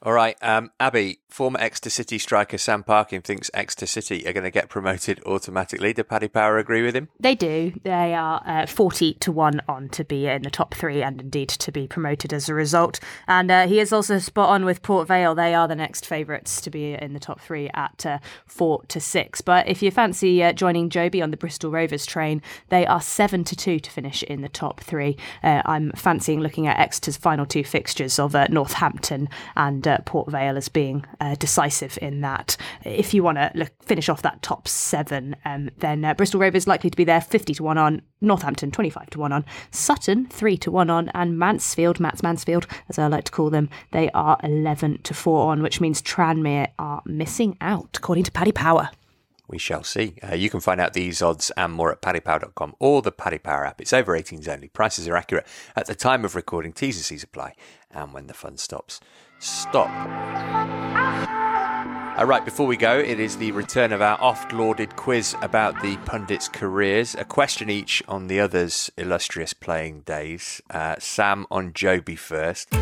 [0.04, 4.44] All right, um, Abby, former Exeter City striker Sam Parkin thinks Exeter City are going
[4.44, 5.92] to get promoted automatically.
[5.92, 7.10] Do Paddy Power agree with him?
[7.20, 7.74] They do.
[7.84, 11.50] They are uh, 40 to 1 on to be in the top three and indeed
[11.50, 13.00] to be promoted as a result.
[13.28, 15.34] And uh, he is also spot on with Port Vale.
[15.34, 19.00] They are the next favourites to be in the top three at uh, 4 to
[19.00, 19.42] 6.
[19.42, 23.44] But if you fancy uh, joining Joby on the Bristol Rovers train, they are 7
[23.46, 25.18] to 2 to finish in the top three.
[25.44, 30.30] Uh, I'm fancying looking at Exeter's final two fixtures of uh, Northampton and uh, Port
[30.30, 32.58] Vale as being uh, decisive in that.
[32.84, 36.90] If you want to finish off that top seven, um, then uh, Bristol Rovers likely
[36.90, 40.72] to be there 50 to 1 on, Northampton 25 to 1 on, Sutton 3 to
[40.72, 45.02] 1 on, and Mansfield, Mats Mansfield, as I like to call them, they are 11
[45.04, 48.90] to 4 on, which means Tranmere are missing out, according to Paddy Power.
[49.48, 50.16] We shall see.
[50.22, 53.66] Uh, you can find out these odds and more at paddypower.com or the Paddy Power
[53.66, 53.80] app.
[53.80, 54.68] It's over 18s only.
[54.68, 56.74] Prices are accurate at the time of recording.
[56.74, 57.56] T's and C's apply.
[57.90, 59.00] And when the fun stops
[59.40, 59.90] stop.
[62.18, 65.80] Uh, right, before we go, it is the return of our oft lauded quiz about
[65.84, 67.14] the pundits' careers.
[67.14, 70.60] A question each on the other's illustrious playing days.
[70.72, 72.74] Uh, Sam on Joby first.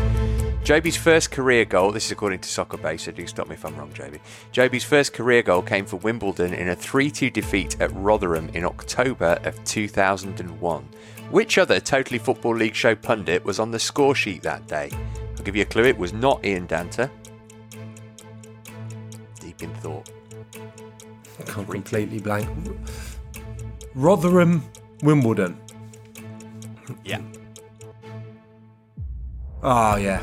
[0.64, 3.64] Joby's first career goal, this is according to Soccer Base, so do stop me if
[3.64, 4.20] I'm wrong, Joby.
[4.52, 8.64] Joby's first career goal came for Wimbledon in a 3 2 defeat at Rotherham in
[8.64, 10.88] October of 2001.
[11.30, 14.90] Which other Totally Football League show pundit was on the score sheet that day?
[15.46, 17.08] Give you a clue, it was not Ian Danter.
[19.38, 20.10] Deep in thought.
[21.38, 22.48] I can't completely blank.
[23.94, 24.62] Rotherham,
[25.02, 25.56] Wimbledon.
[27.04, 27.20] Yeah.
[29.62, 30.20] Oh, yeah.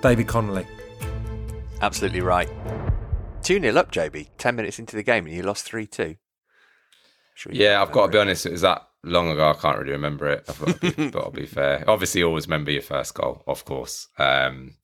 [0.00, 0.66] David Connolly.
[1.80, 2.48] Absolutely right.
[3.42, 4.30] 2 0 up, Joby.
[4.38, 6.14] 10 minutes into the game and you lost 3 2.
[7.34, 9.50] Sure yeah, I've got to be honest, it was that long ago.
[9.50, 10.46] I can't really remember it.
[10.46, 11.84] To be, but I'll be fair.
[11.88, 14.08] Obviously, always remember your first goal, of course.
[14.18, 14.74] Um,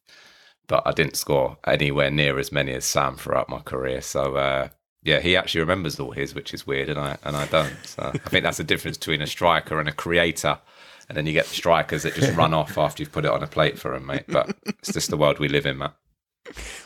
[0.67, 4.01] but I didn't score anywhere near as many as Sam throughout my career.
[4.01, 4.69] So uh,
[5.03, 7.75] yeah, he actually remembers all his, which is weird, and I and I don't.
[7.85, 10.59] So I think that's the difference between a striker and a creator.
[11.09, 13.43] And then you get the strikers that just run off after you've put it on
[13.43, 14.27] a plate for them, mate.
[14.29, 15.97] But it's just the world we live in, Matt.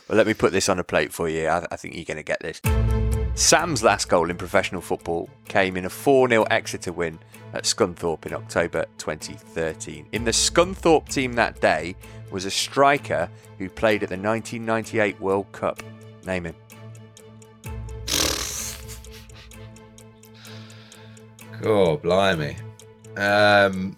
[0.09, 1.47] Well, let me put this on a plate for you.
[1.47, 3.03] I, I think you're going to get this.
[3.37, 7.18] Sam's last goal in professional football came in a 4 0 Exeter win
[7.53, 10.07] at Scunthorpe in October 2013.
[10.12, 11.97] In the Scunthorpe team that day
[12.30, 13.28] was a striker
[13.59, 15.82] who played at the 1998 World Cup.
[16.24, 16.55] Name him.
[21.64, 22.57] Oh, blimey.
[23.16, 23.97] Um,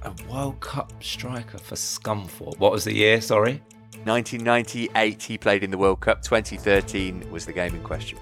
[0.00, 2.58] a World Cup striker for Scunthorpe.
[2.58, 3.60] What was the year, sorry?
[4.04, 6.22] 1998, he played in the World Cup.
[6.22, 8.18] 2013 was the game in question.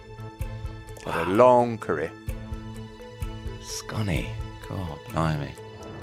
[1.05, 2.13] Had a long career.
[3.61, 4.29] Scunny.
[4.69, 5.53] God, blimey.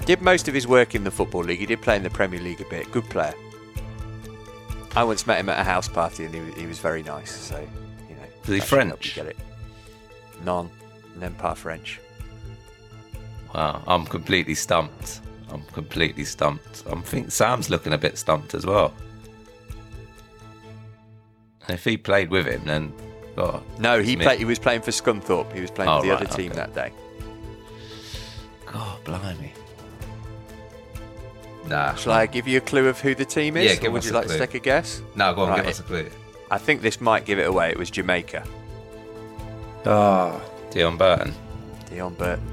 [0.04, 1.58] Did most of his work in the Football League.
[1.58, 2.90] He did play in the Premier League a bit.
[2.90, 3.34] Good player.
[4.96, 7.30] I once met him at a house party and he, was, he was very nice.
[7.30, 7.58] So,
[8.08, 8.22] you know.
[8.46, 9.14] Was he French?
[9.14, 9.36] Get it?
[10.44, 10.70] Non.
[11.16, 12.00] Nem French.
[13.54, 15.20] Wow, I'm completely stumped.
[15.50, 16.84] I'm completely stumped.
[16.90, 18.92] I think Sam's looking a bit stumped as well.
[21.70, 22.92] If he played with him, then
[23.36, 23.62] God.
[23.78, 24.38] No, he played.
[24.38, 25.52] He was playing for Scunthorpe.
[25.52, 26.60] He was playing oh, for the right, other team okay.
[26.60, 26.92] that day.
[28.66, 29.52] God, blimey.
[31.66, 31.94] Nah.
[31.94, 33.70] Shall I give you a clue of who the team is?
[33.70, 34.34] Yeah, give or would us you like clue.
[34.34, 35.02] to take a guess?
[35.14, 35.56] No, go on, right.
[35.58, 36.10] give us a clue.
[36.50, 37.70] I think this might give it away.
[37.70, 38.44] It was Jamaica.
[39.86, 40.50] Ah, oh.
[40.70, 41.32] Deon Burton.
[41.86, 42.44] Deon Burton.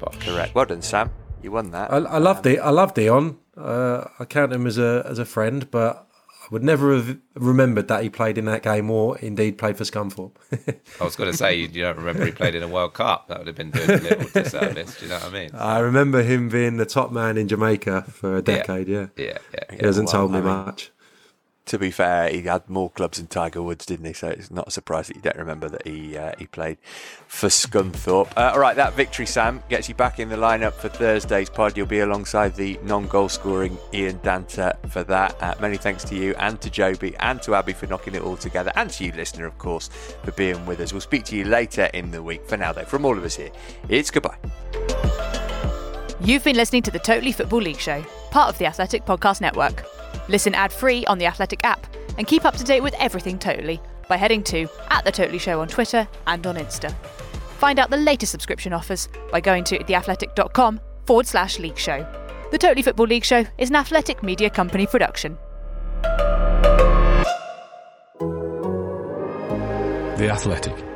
[0.00, 0.18] Bosh.
[0.18, 0.54] Correct.
[0.54, 1.10] Well done, Sam.
[1.42, 1.92] You won that.
[1.92, 3.36] I, I love um, the I love Deon.
[3.56, 6.05] Uh, I count him as a as a friend, but
[6.46, 9.82] I would never have remembered that he played in that game or indeed played for
[9.82, 10.36] Scunthorpe.
[11.00, 13.26] I was going to say, you, don't remember he played in a World Cup.
[13.26, 14.98] That would have been doing a little disservice.
[15.00, 15.50] Do you know what I mean?
[15.54, 19.08] I remember him being the top man in Jamaica for a decade, yeah.
[19.16, 19.38] Yeah, yeah.
[19.54, 19.76] yeah.
[19.76, 20.92] He hasn't well, told me I mean, much
[21.66, 24.12] to be fair, he had more clubs than Tiger Woods, didn't he?
[24.12, 26.78] So it's not a surprise that you don't remember that he uh, he played
[27.26, 28.28] for Scunthorpe.
[28.36, 31.76] Uh, all right, that victory, Sam, gets you back in the lineup for Thursday's pod.
[31.76, 35.42] You'll be alongside the non-goal scoring Ian Danter for that.
[35.42, 38.36] Uh, many thanks to you and to Joby and to Abby for knocking it all
[38.36, 39.88] together, and to you, listener, of course,
[40.22, 40.92] for being with us.
[40.92, 42.46] We'll speak to you later in the week.
[42.46, 43.50] For now, though, from all of us here,
[43.88, 44.38] it's goodbye.
[46.20, 49.84] You've been listening to the Totally Football League Show, part of the Athletic Podcast Network.
[50.28, 51.86] Listen ad free on the Athletic app
[52.18, 55.60] and keep up to date with everything Totally by heading to at The Totally Show
[55.60, 56.94] on Twitter and on Insta.
[57.58, 62.06] Find out the latest subscription offers by going to theathletic.com forward slash league show.
[62.50, 65.38] The Totally Football League Show is an athletic media company production.
[70.16, 70.95] The Athletic.